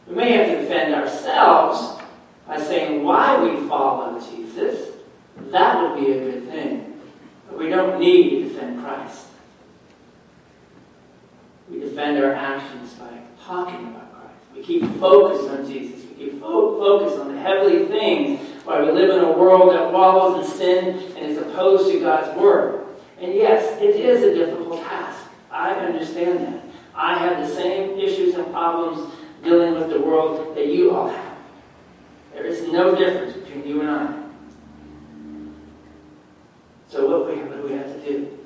We 0.07 0.15
may 0.15 0.31
have 0.33 0.47
to 0.47 0.61
defend 0.61 0.93
ourselves 0.93 2.01
by 2.47 2.57
saying 2.61 3.03
why 3.03 3.41
we 3.41 3.67
follow 3.67 4.19
Jesus. 4.19 4.89
That 5.51 5.81
would 5.81 5.99
be 5.99 6.11
a 6.11 6.19
good 6.19 6.49
thing. 6.49 7.01
But 7.47 7.57
we 7.57 7.69
don't 7.69 7.99
need 7.99 8.29
to 8.31 8.49
defend 8.49 8.83
Christ. 8.83 9.27
We 11.69 11.79
defend 11.79 12.23
our 12.23 12.33
actions 12.33 12.93
by 12.93 13.19
talking 13.43 13.87
about 13.87 14.13
Christ. 14.13 14.35
We 14.55 14.61
keep 14.61 14.83
focused 14.99 15.49
on 15.49 15.65
Jesus. 15.65 16.05
We 16.09 16.25
keep 16.25 16.41
fo- 16.41 16.77
focused 16.77 17.19
on 17.19 17.33
the 17.33 17.39
heavenly 17.39 17.85
things 17.87 18.41
while 18.65 18.85
we 18.85 18.91
live 18.91 19.09
in 19.09 19.23
a 19.23 19.31
world 19.31 19.73
that 19.73 19.91
wallows 19.91 20.45
in 20.45 20.57
sin 20.57 20.87
and 21.17 21.31
is 21.31 21.37
opposed 21.37 21.91
to 21.91 21.99
God's 21.99 22.37
Word. 22.37 22.85
And 23.19 23.33
yes, 23.33 23.81
it 23.81 23.95
is 23.95 24.23
a 24.23 24.33
difficult 24.33 24.81
task. 24.83 25.23
I 25.49 25.71
understand 25.71 26.39
that. 26.39 26.63
I 26.95 27.17
have 27.17 27.47
the 27.47 27.53
same 27.53 27.97
issues 27.97 28.35
and 28.35 28.51
problems 28.51 29.11
dealing 29.43 29.75
with 29.75 29.89
the 29.89 29.99
world 29.99 30.55
that 30.55 30.67
you 30.67 30.95
all 30.95 31.09
have. 31.09 31.37
There 32.33 32.45
is 32.45 32.67
no 32.71 32.95
difference 32.95 33.33
between 33.33 33.67
you 33.67 33.81
and 33.81 33.89
I. 33.89 34.23
So 36.87 37.07
what, 37.07 37.27
we, 37.27 37.41
what 37.43 37.61
do 37.61 37.67
we 37.67 37.73
have 37.73 37.87
to 37.87 38.05
do? 38.05 38.37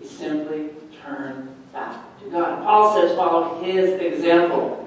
We 0.00 0.06
simply 0.06 0.70
turn 1.04 1.54
back 1.72 2.20
to 2.20 2.30
God. 2.30 2.62
Paul 2.62 2.94
says 2.94 3.16
follow 3.16 3.62
his 3.62 4.00
example. 4.00 4.78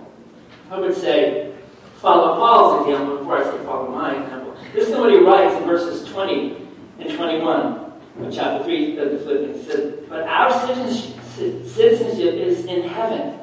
I 0.70 0.80
would 0.80 0.96
say 0.96 1.54
follow 1.98 2.36
Paul's 2.36 2.88
example 2.88 3.18
before 3.18 3.38
I 3.40 3.44
say 3.44 3.64
follow 3.66 3.90
my 3.90 4.22
example. 4.22 4.56
This 4.74 4.90
is 4.90 4.96
what 4.96 5.12
he 5.12 5.20
writes 5.20 5.56
in 5.56 5.64
verses 5.64 6.08
20 6.10 6.58
and 7.00 7.16
21 7.16 7.94
of 8.22 8.34
chapter 8.34 8.64
3 8.64 8.98
of 8.98 9.12
the 9.12 9.18
Philippians. 9.20 10.08
But 10.10 10.24
our 10.28 10.52
citizenship 10.68 12.34
is 12.34 12.66
in 12.66 12.84
heaven 12.84 13.40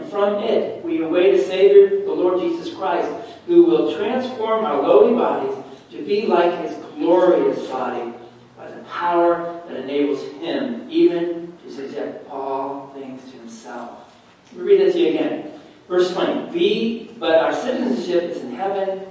and 0.00 0.10
from 0.10 0.42
it 0.42 0.82
we 0.84 1.02
await 1.02 1.34
a 1.34 1.44
Savior, 1.44 2.04
the 2.04 2.12
Lord 2.12 2.40
Jesus 2.40 2.74
Christ, 2.74 3.08
who 3.46 3.64
will 3.64 3.94
transform 3.94 4.64
our 4.64 4.82
lowly 4.82 5.14
bodies 5.14 5.56
to 5.90 6.02
be 6.02 6.26
like 6.26 6.58
his 6.62 6.76
glorious 6.94 7.66
body 7.68 8.12
by 8.56 8.70
the 8.70 8.82
power 8.84 9.62
that 9.68 9.76
enables 9.76 10.22
him 10.40 10.86
even 10.88 11.52
to 11.62 11.72
subject 11.72 12.28
all 12.30 12.90
things 12.94 13.22
to 13.30 13.38
himself. 13.38 14.14
Let 14.52 14.64
me 14.64 14.72
read 14.72 14.86
that 14.86 14.92
to 14.92 14.98
you 14.98 15.08
again. 15.08 15.50
Verse 15.88 16.12
20. 16.12 16.52
Be, 16.52 17.10
but 17.18 17.36
our 17.36 17.52
citizenship 17.52 18.24
is 18.24 18.38
in 18.42 18.54
heaven, 18.54 19.06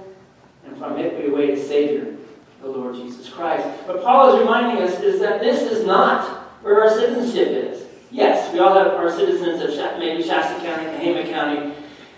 and 0.66 0.76
from 0.76 0.98
it 0.98 1.18
we 1.18 1.30
await 1.30 1.58
a 1.58 1.62
Savior, 1.62 2.16
the 2.62 2.68
Lord 2.68 2.94
Jesus 2.94 3.28
Christ. 3.28 3.66
What 3.86 4.02
Paul 4.02 4.34
is 4.34 4.40
reminding 4.40 4.82
us 4.82 4.98
is 5.00 5.20
that 5.20 5.40
this 5.40 5.62
is 5.70 5.86
not 5.86 6.26
where 6.62 6.82
our 6.82 6.90
citizenship 6.90 7.48
is. 7.48 7.89
Yes, 8.10 8.52
we 8.52 8.58
all 8.58 8.74
have 8.74 8.94
our 8.94 9.10
citizens 9.10 9.62
of 9.62 9.98
maybe 9.98 10.22
Shasta 10.22 10.60
County, 10.64 10.86
Tehama 10.86 11.30
County. 11.30 11.74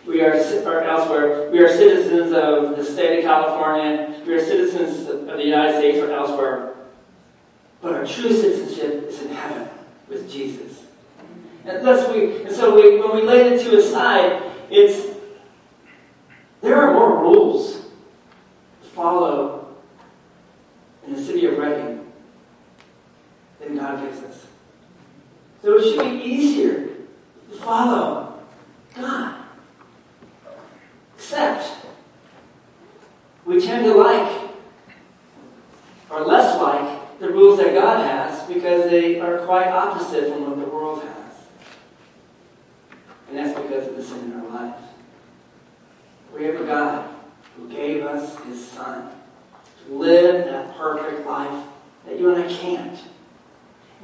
We 0.06 0.20
are 0.22 0.34
or 0.34 0.80
elsewhere. 0.82 1.50
We 1.50 1.60
are 1.60 1.68
citizens 1.68 2.32
of 2.32 2.76
the 2.76 2.84
state 2.84 3.18
of 3.18 3.24
California. 3.24 4.20
We 4.26 4.34
are 4.34 4.40
citizens 4.40 5.08
of 5.08 5.26
the 5.26 5.44
United 5.44 5.78
States 5.78 5.98
or 5.98 6.10
elsewhere. 6.10 6.74
But 7.80 7.94
our 7.94 8.06
true 8.06 8.32
citizenship 8.32 9.04
is 9.08 9.22
in 9.22 9.28
heaven 9.32 9.68
with 10.08 10.30
Jesus. 10.30 10.84
And 11.64 11.86
thus 11.86 12.08
we, 12.12 12.42
and 12.42 12.54
so 12.54 12.74
we, 12.74 12.98
when 13.00 13.14
we 13.14 13.22
lay 13.22 13.50
the 13.50 13.62
two 13.62 13.76
aside, 13.76 14.42
it's 14.70 15.16
there 16.62 16.80
are 16.80 16.94
more 16.94 17.20
rules 17.20 17.74
to 17.74 18.88
follow 18.94 19.76
in 21.06 21.14
the 21.14 21.22
city 21.22 21.46
of 21.46 21.58
Redding 21.58 22.06
than 23.60 23.76
God 23.76 24.00
gives 24.04 24.22
us. 24.22 24.46
So 25.62 25.78
it 25.78 25.84
should 25.84 26.00
be 26.00 26.24
easier 26.24 26.88
to 26.88 27.56
follow 27.58 28.42
God. 28.96 29.44
Except 31.16 31.86
we 33.44 33.64
tend 33.64 33.84
to 33.84 33.94
like 33.94 34.50
or 36.10 36.22
less 36.22 36.60
like 36.60 37.18
the 37.20 37.28
rules 37.28 37.58
that 37.58 37.74
God 37.74 38.04
has 38.04 38.46
because 38.48 38.90
they 38.90 39.20
are 39.20 39.38
quite 39.46 39.68
opposite 39.68 40.32
from 40.32 40.48
what 40.48 40.58
the 40.58 40.66
world 40.66 41.02
has. 41.02 41.34
And 43.28 43.38
that's 43.38 43.58
because 43.58 43.86
of 43.86 43.96
the 43.96 44.02
sin 44.02 44.32
in 44.32 44.40
our 44.40 44.48
lives. 44.48 44.82
We 46.34 46.44
have 46.44 46.60
a 46.60 46.64
God 46.64 47.08
who 47.56 47.68
gave 47.68 48.04
us 48.04 48.36
his 48.44 48.66
son 48.68 49.10
to 49.86 49.94
live 49.94 50.44
that 50.46 50.76
perfect 50.76 51.26
life 51.26 51.64
that 52.06 52.18
you 52.18 52.34
and 52.34 52.44
I 52.44 52.52
can't. 52.52 52.98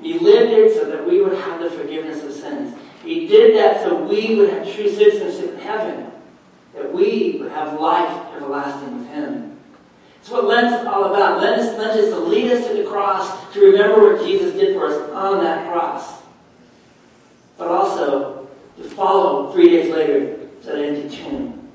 He 0.01 0.19
lived 0.19 0.53
it 0.53 0.75
so 0.75 0.85
that 0.91 1.07
we 1.07 1.21
would 1.21 1.37
have 1.39 1.61
the 1.61 1.71
forgiveness 1.71 2.23
of 2.23 2.33
sins. 2.33 2.77
He 3.03 3.27
did 3.27 3.57
that 3.57 3.83
so 3.83 4.05
we 4.05 4.37
would 4.37 4.51
have 4.51 4.65
true 4.75 4.91
citizenship 4.91 5.55
in 5.55 5.61
heaven, 5.61 6.13
that 6.75 6.93
we 6.93 7.39
would 7.41 7.53
have 7.53 7.81
life 7.81 8.35
everlasting 8.35 8.99
with 8.99 9.09
Him. 9.09 9.59
It's 10.21 10.31
what 10.31 10.45
Lent 10.45 10.67
is 10.67 10.87
all 10.87 11.05
about. 11.05 11.41
Lent 11.41 11.61
is, 11.61 11.79
Lent 11.79 11.99
is 11.99 12.11
to 12.11 12.19
lead 12.19 12.53
us 12.53 12.67
to 12.69 12.75
the 12.75 12.85
cross, 12.85 13.53
to 13.55 13.61
remember 13.61 14.13
what 14.13 14.25
Jesus 14.25 14.53
did 14.55 14.77
for 14.77 14.87
us 14.87 15.11
on 15.13 15.43
that 15.43 15.71
cross, 15.73 16.23
but 17.57 17.69
also 17.69 18.49
to 18.77 18.85
follow 18.91 19.53
three 19.53 19.71
days 19.71 19.93
later 19.93 20.37
to 20.37 20.67
that 20.67 20.79
empty 20.79 21.17
tomb, 21.17 21.69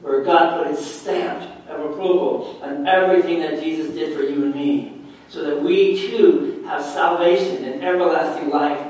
where 0.00 0.24
God 0.24 0.58
put 0.58 0.74
his 0.74 0.84
stamp 0.84 1.42
of 1.68 1.92
approval 1.92 2.60
on 2.62 2.86
everything 2.86 3.40
that 3.40 3.60
Jesus 3.60 3.94
did 3.94 4.16
for 4.16 4.22
you 4.22 4.44
and 4.44 4.54
me, 4.54 5.02
so 5.28 5.44
that 5.44 5.62
we 5.62 6.08
too 6.08 6.47
have 6.68 6.84
salvation 6.84 7.64
and 7.64 7.82
everlasting 7.82 8.50
life 8.50 8.87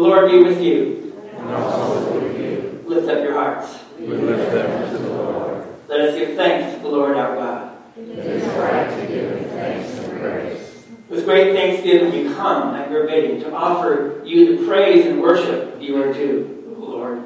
The 0.00 0.06
Lord 0.06 0.30
be 0.30 0.42
with 0.42 0.62
you. 0.62 1.14
And 1.36 1.50
also 1.50 2.18
with 2.18 2.40
you. 2.40 2.82
Lift 2.86 3.06
up 3.06 3.22
your 3.22 3.34
hearts. 3.34 3.80
We 3.98 4.06
lift 4.06 4.50
them 4.50 4.92
to 4.92 4.96
the 4.96 5.10
Lord. 5.10 5.66
Let 5.88 6.00
us 6.00 6.14
give 6.14 6.36
thanks 6.36 6.74
to 6.74 6.80
the 6.80 6.88
Lord 6.88 7.18
our 7.18 7.36
God. 7.36 7.76
It 7.98 8.18
is 8.18 8.44
right 8.54 8.88
to 8.88 9.06
give 9.06 9.30
him 9.30 9.44
thanks 9.50 9.98
and 9.98 10.18
praise. 10.18 10.84
With 11.10 11.26
great 11.26 11.52
thanksgiving 11.52 12.12
we 12.12 12.32
come 12.32 12.76
at 12.76 12.90
your 12.90 13.06
bidding 13.06 13.40
to 13.40 13.52
offer 13.52 14.22
you 14.24 14.56
the 14.56 14.66
praise 14.66 15.04
and 15.04 15.20
worship 15.20 15.76
you 15.82 16.02
are 16.02 16.14
due, 16.14 16.64
O 16.78 16.80
Lord, 16.80 17.22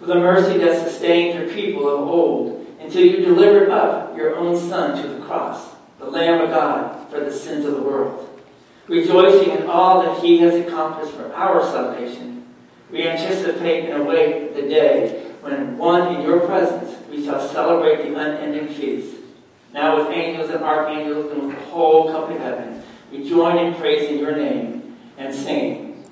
for 0.00 0.06
the 0.06 0.16
mercy 0.16 0.58
that 0.58 0.84
sustained 0.84 1.38
your 1.38 1.54
people 1.54 1.88
of 1.88 2.08
old 2.08 2.66
until 2.80 3.06
you 3.06 3.24
delivered 3.24 3.70
up 3.70 4.16
your 4.16 4.34
own 4.34 4.58
Son 4.58 5.00
to 5.00 5.08
the 5.10 5.24
cross, 5.24 5.76
the 6.00 6.06
Lamb 6.06 6.42
of 6.42 6.50
God, 6.50 7.08
for 7.08 7.20
the 7.20 7.32
sins 7.32 7.64
of 7.64 7.76
the 7.76 7.82
world. 7.82 8.25
Rejoicing 8.88 9.50
in 9.50 9.66
all 9.66 10.02
that 10.02 10.24
he 10.24 10.38
has 10.38 10.54
accomplished 10.54 11.12
for 11.12 11.32
our 11.34 11.62
salvation, 11.62 12.46
we 12.90 13.02
anticipate 13.02 13.90
and 13.90 14.02
await 14.02 14.54
the 14.54 14.62
day 14.62 15.32
when, 15.40 15.76
one 15.76 16.14
in 16.14 16.22
your 16.22 16.40
presence, 16.40 16.96
we 17.10 17.24
shall 17.24 17.40
celebrate 17.48 18.08
the 18.08 18.16
unending 18.16 18.68
feast. 18.68 19.16
Now, 19.72 19.96
with 19.96 20.16
angels 20.16 20.50
and 20.50 20.62
archangels 20.62 21.32
and 21.32 21.48
with 21.48 21.56
the 21.56 21.64
whole 21.64 22.12
company 22.12 22.36
of 22.36 22.42
heaven, 22.42 22.82
we 23.10 23.28
join 23.28 23.58
in 23.58 23.74
praising 23.74 24.18
your 24.18 24.36
name 24.36 24.96
and 25.18 25.34
singing. 25.34 26.04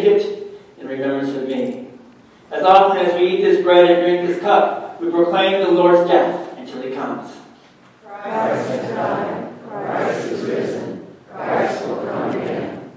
Drink 0.00 0.04
it 0.04 0.60
in 0.78 0.88
remembrance 0.88 1.30
of 1.30 1.46
me. 1.46 1.88
As 2.50 2.62
often 2.64 2.98
as 2.98 3.14
we 3.18 3.28
eat 3.28 3.42
this 3.42 3.62
bread 3.62 3.90
and 3.90 4.02
drink 4.02 4.26
this 4.26 4.40
cup, 4.40 5.00
we 5.00 5.10
proclaim 5.10 5.62
the 5.62 5.70
Lord's 5.70 6.08
death 6.08 6.56
until 6.58 6.82
he 6.82 6.90
comes. 6.90 7.34
Christ 8.04 8.70
has 8.70 8.90
died. 8.90 9.52
Christ 9.68 10.32
is 10.32 10.44
risen. 10.48 11.06
Christ 11.30 11.86
will 11.86 11.96
come 11.96 12.30
again. 12.30 12.90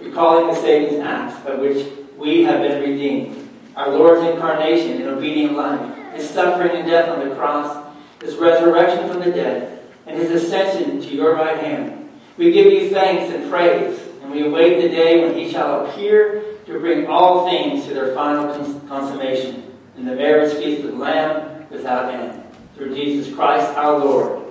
Recalling 0.00 0.54
the 0.54 0.60
saving 0.60 1.00
acts 1.02 1.38
by 1.44 1.54
which 1.54 1.86
we 2.16 2.42
have 2.42 2.62
been 2.62 2.82
redeemed, 2.82 3.48
our 3.76 3.90
Lord's 3.90 4.26
incarnation 4.26 5.00
in 5.00 5.08
obedient 5.08 5.56
life, 5.56 6.14
his 6.14 6.28
suffering 6.28 6.76
and 6.76 6.86
death 6.86 7.08
on 7.08 7.28
the 7.28 7.34
cross, 7.34 7.86
his 8.20 8.34
resurrection 8.36 9.08
from 9.08 9.20
the 9.20 9.30
dead, 9.30 9.80
and 10.06 10.18
his 10.18 10.30
ascension 10.30 11.00
to 11.00 11.14
your 11.14 11.34
right 11.34 11.58
hand. 11.58 12.10
We 12.36 12.52
give 12.52 12.72
you 12.72 12.90
thanks 12.90 13.32
and 13.34 13.50
praise, 13.50 13.98
and 13.98 14.05
we 14.36 14.46
await 14.46 14.82
the 14.82 14.88
day 14.88 15.24
when 15.24 15.34
he 15.34 15.50
shall 15.50 15.86
appear 15.86 16.44
to 16.66 16.78
bring 16.78 17.06
all 17.06 17.48
things 17.48 17.86
to 17.86 17.94
their 17.94 18.14
final 18.14 18.52
cons- 18.54 18.86
consummation 18.88 19.72
in 19.96 20.04
the 20.04 20.14
marriage 20.14 20.52
feast 20.58 20.84
of 20.84 20.92
the 20.92 20.96
Lamb 20.98 21.66
without 21.70 22.12
end. 22.12 22.42
Through 22.74 22.94
Jesus 22.94 23.34
Christ 23.34 23.74
our 23.78 23.98
Lord. 23.98 24.42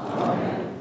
Amen. 0.00 0.80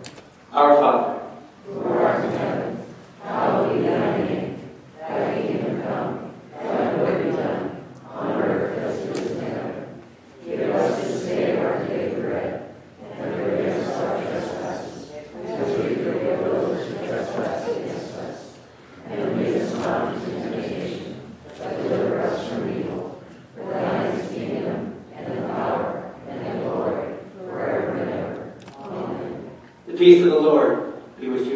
Our 0.54 0.76
Father, 0.78 1.22
Who 1.68 1.82
art 1.82 2.24
in 2.24 2.32
heaven, 2.32 2.78
hallowed 3.24 3.76
be 3.76 3.82
thy 3.90 4.18
name. 4.20 4.60
Thy 5.02 5.42
kingdom 5.42 5.82
come. 5.84 6.32
Thy 6.58 6.94
will 6.96 7.24
be 7.24 7.36
done, 7.36 7.84
on 8.10 8.42
earth 8.42 8.78
as 8.80 9.00
it 9.00 9.18
is 9.18 9.32
in 9.32 9.40
heaven. 9.42 10.04
Give 10.46 10.62
us 10.70 11.04
this 11.04 11.26
day 11.26 11.58
our 11.58 11.86
daily 11.86 12.22
bread, 12.22 12.74
and 13.20 13.36
forgive 13.36 13.76
us 13.76 13.98
our 13.98 14.22
trespasses, 14.24 15.12
as 15.46 15.78
we 15.78 15.96
forgive 15.96 16.40
those 16.40 16.88
who 16.88 16.94
trespass 17.06 17.68
against 17.70 18.16
us. 18.16 18.58
And 19.08 19.38
lead 19.38 19.62
us 19.62 19.74
not 19.74 20.14
into 20.16 20.26
temptation, 20.32 21.22
but 21.60 21.78
deliver 21.78 22.22
us 22.22 22.48
from 22.48 22.70
evil. 22.70 23.22
For 23.56 23.64
thine 23.70 24.06
is 24.08 24.30
the 24.30 24.36
kingdom, 24.36 24.96
and 25.14 25.38
the 25.38 25.42
power, 25.48 26.14
and 26.30 26.46
the 26.46 26.64
glory, 26.64 27.14
forever 27.38 27.94
and 27.96 28.10
ever. 28.10 28.54
Amen. 28.80 29.50
Peace 29.98 30.24
of 30.24 30.30
the 30.30 30.40
Lord 30.40 30.94
be 31.20 31.30
with 31.30 31.48
you 31.48 31.55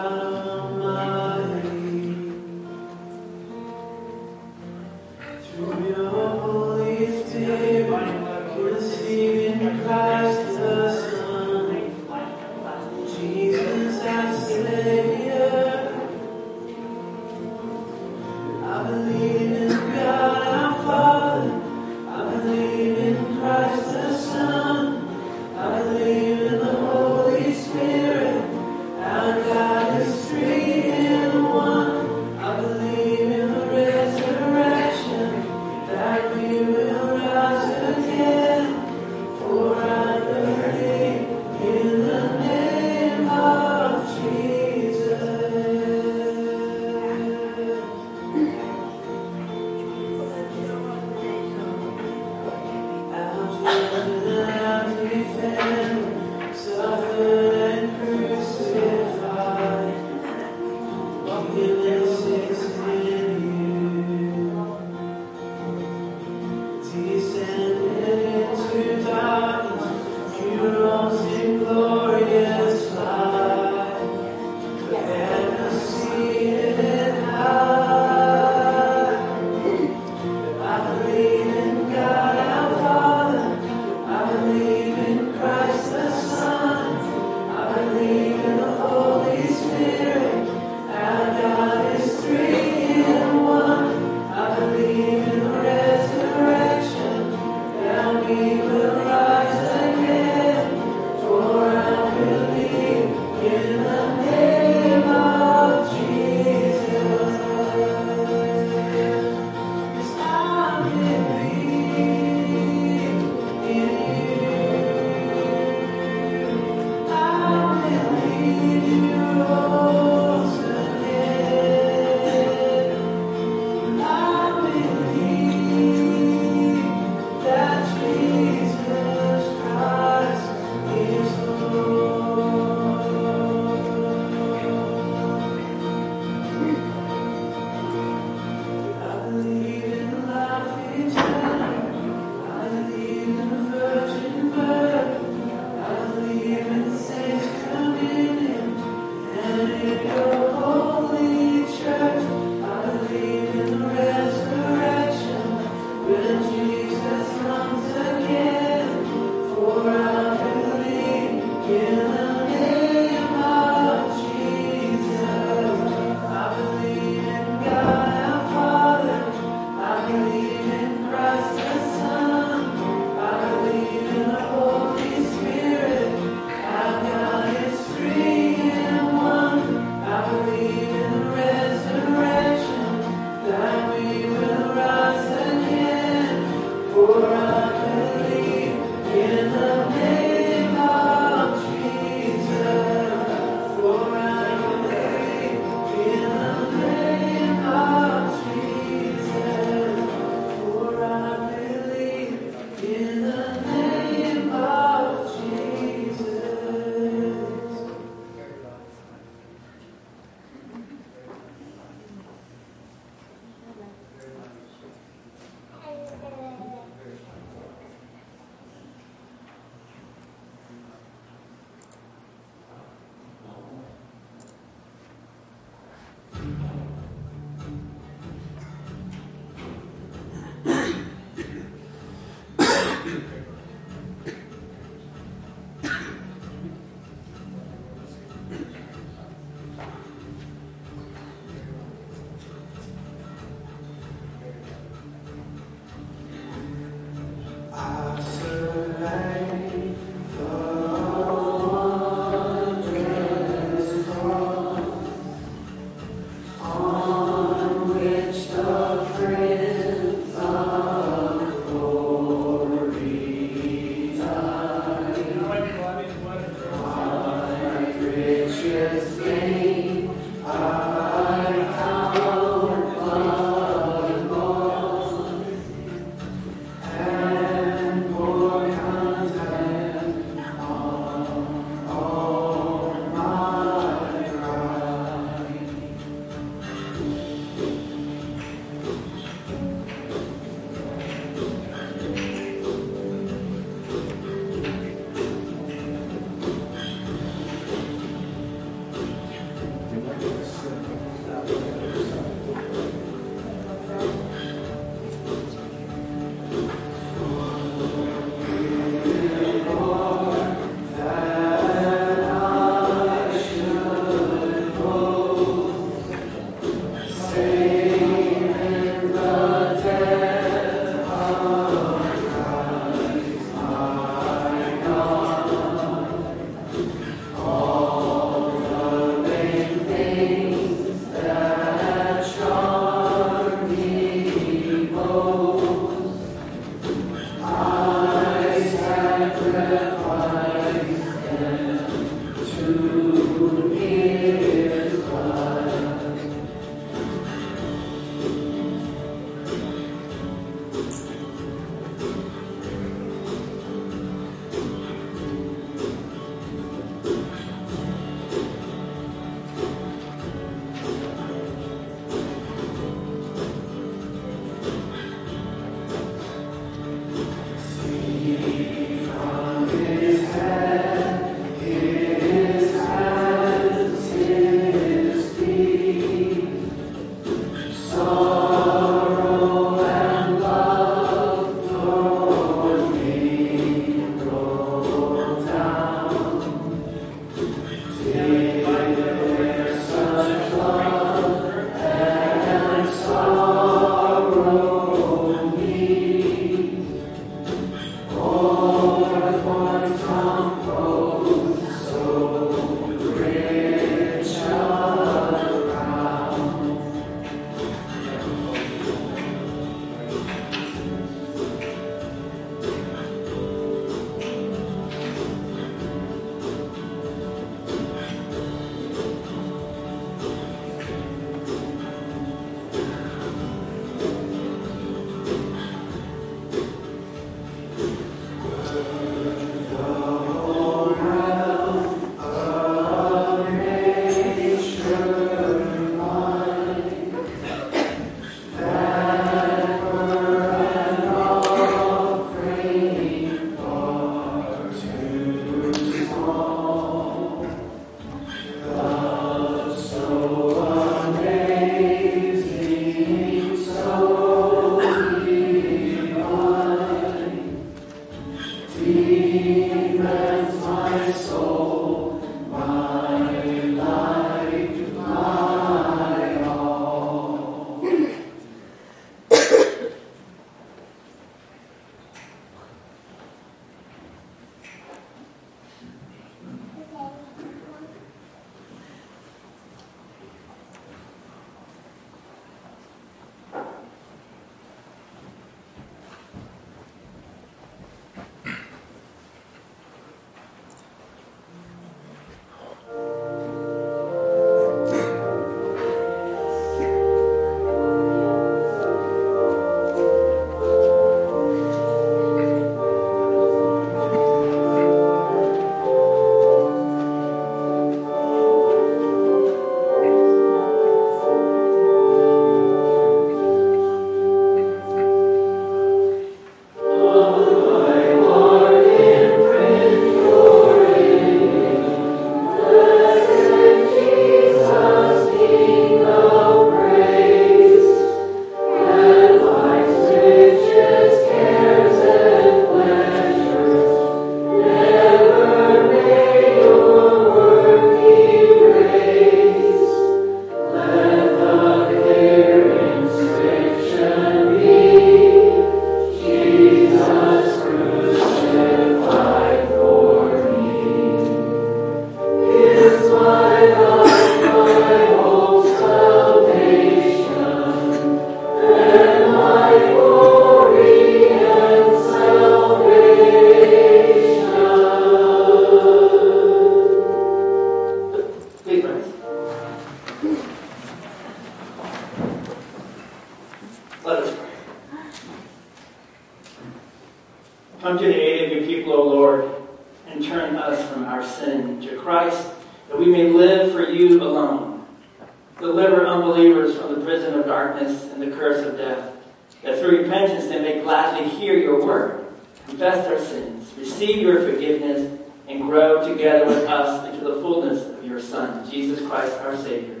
Son, 598.30 598.70
Jesus 598.70 599.06
Christ 599.08 599.36
our 599.40 599.56
Savior, 599.56 600.00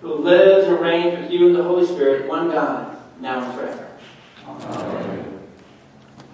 who 0.00 0.16
lives 0.16 0.66
and 0.66 0.78
reigns 0.78 1.18
with 1.18 1.30
you 1.30 1.48
in 1.48 1.52
the 1.54 1.62
Holy 1.62 1.86
Spirit, 1.86 2.28
one 2.28 2.50
God, 2.50 2.96
now 3.20 3.42
and 3.42 3.54
forever. 3.58 3.88
Amen. 4.46 5.40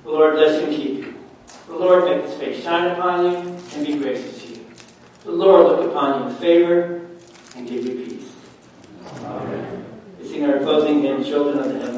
The 0.04 0.10
Lord 0.10 0.34
bless 0.34 0.60
you 0.60 0.68
and 0.68 0.76
keep 0.76 0.96
you. 0.98 1.14
The 1.68 1.76
Lord 1.76 2.04
make 2.04 2.24
his 2.24 2.34
face 2.34 2.62
shine 2.62 2.90
upon 2.90 3.24
you 3.24 3.36
and 3.36 3.86
be 3.86 3.98
gracious 3.98 4.42
to 4.42 4.48
you. 4.54 4.66
The 5.24 5.32
Lord 5.32 5.66
look 5.66 5.90
upon 5.90 6.20
you 6.20 6.26
with 6.28 6.38
favor 6.40 7.06
and 7.56 7.68
give 7.68 7.84
you 7.86 8.06
peace. 8.06 8.32
Amen. 9.22 9.84
We 10.20 10.28
sing 10.28 10.44
our 10.44 10.58
closing 10.58 11.02
hymn, 11.02 11.22
Children 11.22 11.58
of 11.58 11.72
the 11.72 11.78
Heavenly 11.78 11.97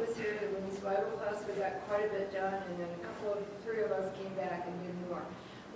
was 0.00 0.16
here 0.16 0.32
to 0.32 0.46
the 0.46 0.76
survival 0.76 1.10
class, 1.18 1.42
we 1.46 1.60
got 1.60 1.86
quite 1.86 2.06
a 2.06 2.08
bit 2.08 2.32
done, 2.32 2.54
and 2.54 2.78
then 2.78 2.88
a 2.88 3.06
couple 3.06 3.32
of, 3.32 3.46
three 3.64 3.82
of 3.82 3.92
us 3.92 4.10
came 4.16 4.32
back 4.34 4.66
and 4.66 4.86
did 4.86 5.08
more. 5.08 5.22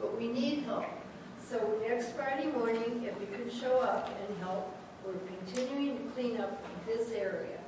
But 0.00 0.18
we 0.18 0.28
need 0.28 0.64
help. 0.64 0.86
So 1.46 1.78
next 1.86 2.12
Friday 2.12 2.50
morning, 2.50 3.04
if 3.04 3.14
you 3.20 3.28
can 3.36 3.50
show 3.50 3.80
up 3.80 4.08
and 4.08 4.38
help, 4.38 4.74
we're 5.04 5.12
continuing 5.44 5.98
to 5.98 6.04
clean 6.14 6.40
up 6.40 6.64
this 6.86 7.10
area. 7.10 7.58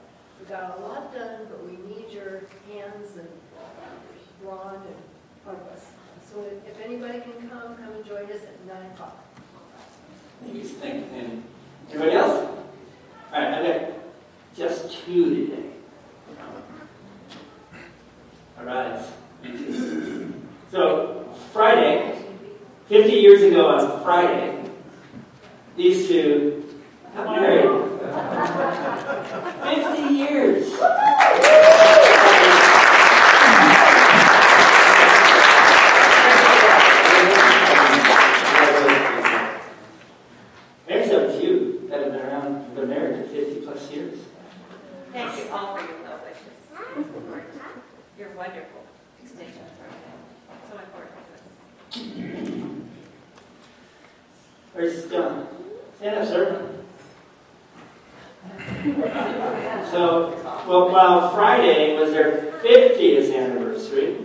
We 0.40 0.46
got 0.46 0.78
a 0.78 0.80
lot 0.80 1.12
done, 1.12 1.46
but 1.50 1.62
we 1.64 1.76
need 1.94 2.10
your 2.10 2.42
hands 2.72 3.16
and 3.16 3.28
Ron 4.42 4.76
and 4.76 4.96
part 5.44 5.58
of 5.60 5.68
us. 5.68 5.86
So 6.30 6.42
if 6.66 6.80
anybody 6.84 7.20
can 7.20 7.48
come, 7.48 7.76
come 7.76 7.92
and 7.92 8.04
join 8.04 8.24
us 8.24 8.42
at 8.42 8.66
9 8.66 8.90
o'clock. 8.92 9.24
Thank 10.42 10.54
you. 10.54 10.64
Thank 10.64 11.12
you. 11.12 11.42
Anybody 11.90 12.12
else? 12.12 12.48
All 13.32 13.40
right, 13.40 13.54
I 13.54 13.62
got 13.62 13.92
just 14.54 15.04
two 15.04 15.46
today. 15.46 15.75
Arise. 18.60 19.10
So, 20.70 21.34
Friday, 21.52 22.24
50 22.88 23.12
years 23.12 23.42
ago 23.42 23.68
on 23.68 24.02
Friday, 24.02 24.70
these 25.76 26.08
two 26.08 26.64
got 27.14 27.26
married. 27.40 27.82
50 29.96 30.14
years. 30.14 31.85
while 60.96 61.28
Friday 61.28 61.94
was 61.94 62.10
their 62.10 62.58
50th 62.64 63.36
anniversary, 63.36 64.16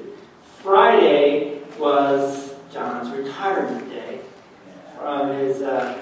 Friday 0.63 1.59
was 1.77 2.53
John's 2.71 3.13
retirement 3.13 3.89
day. 3.89 4.21
From 4.97 5.33
his 5.33 5.61
uh, 5.61 6.01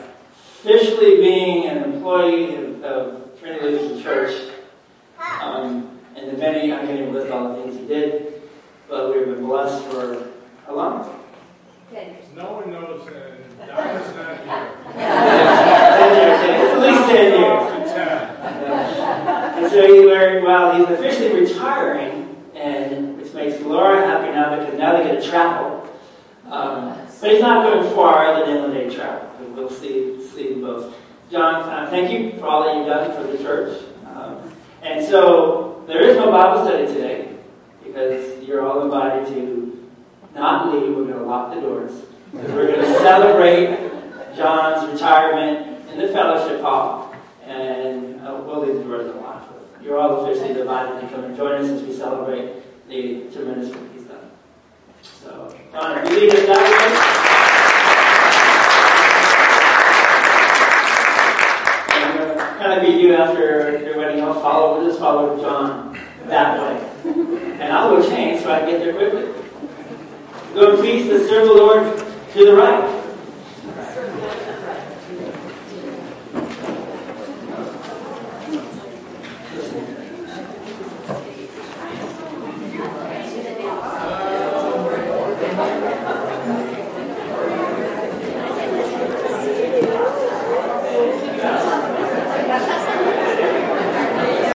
officially 0.60 1.16
being 1.16 1.66
an 1.66 1.92
employee 1.92 2.54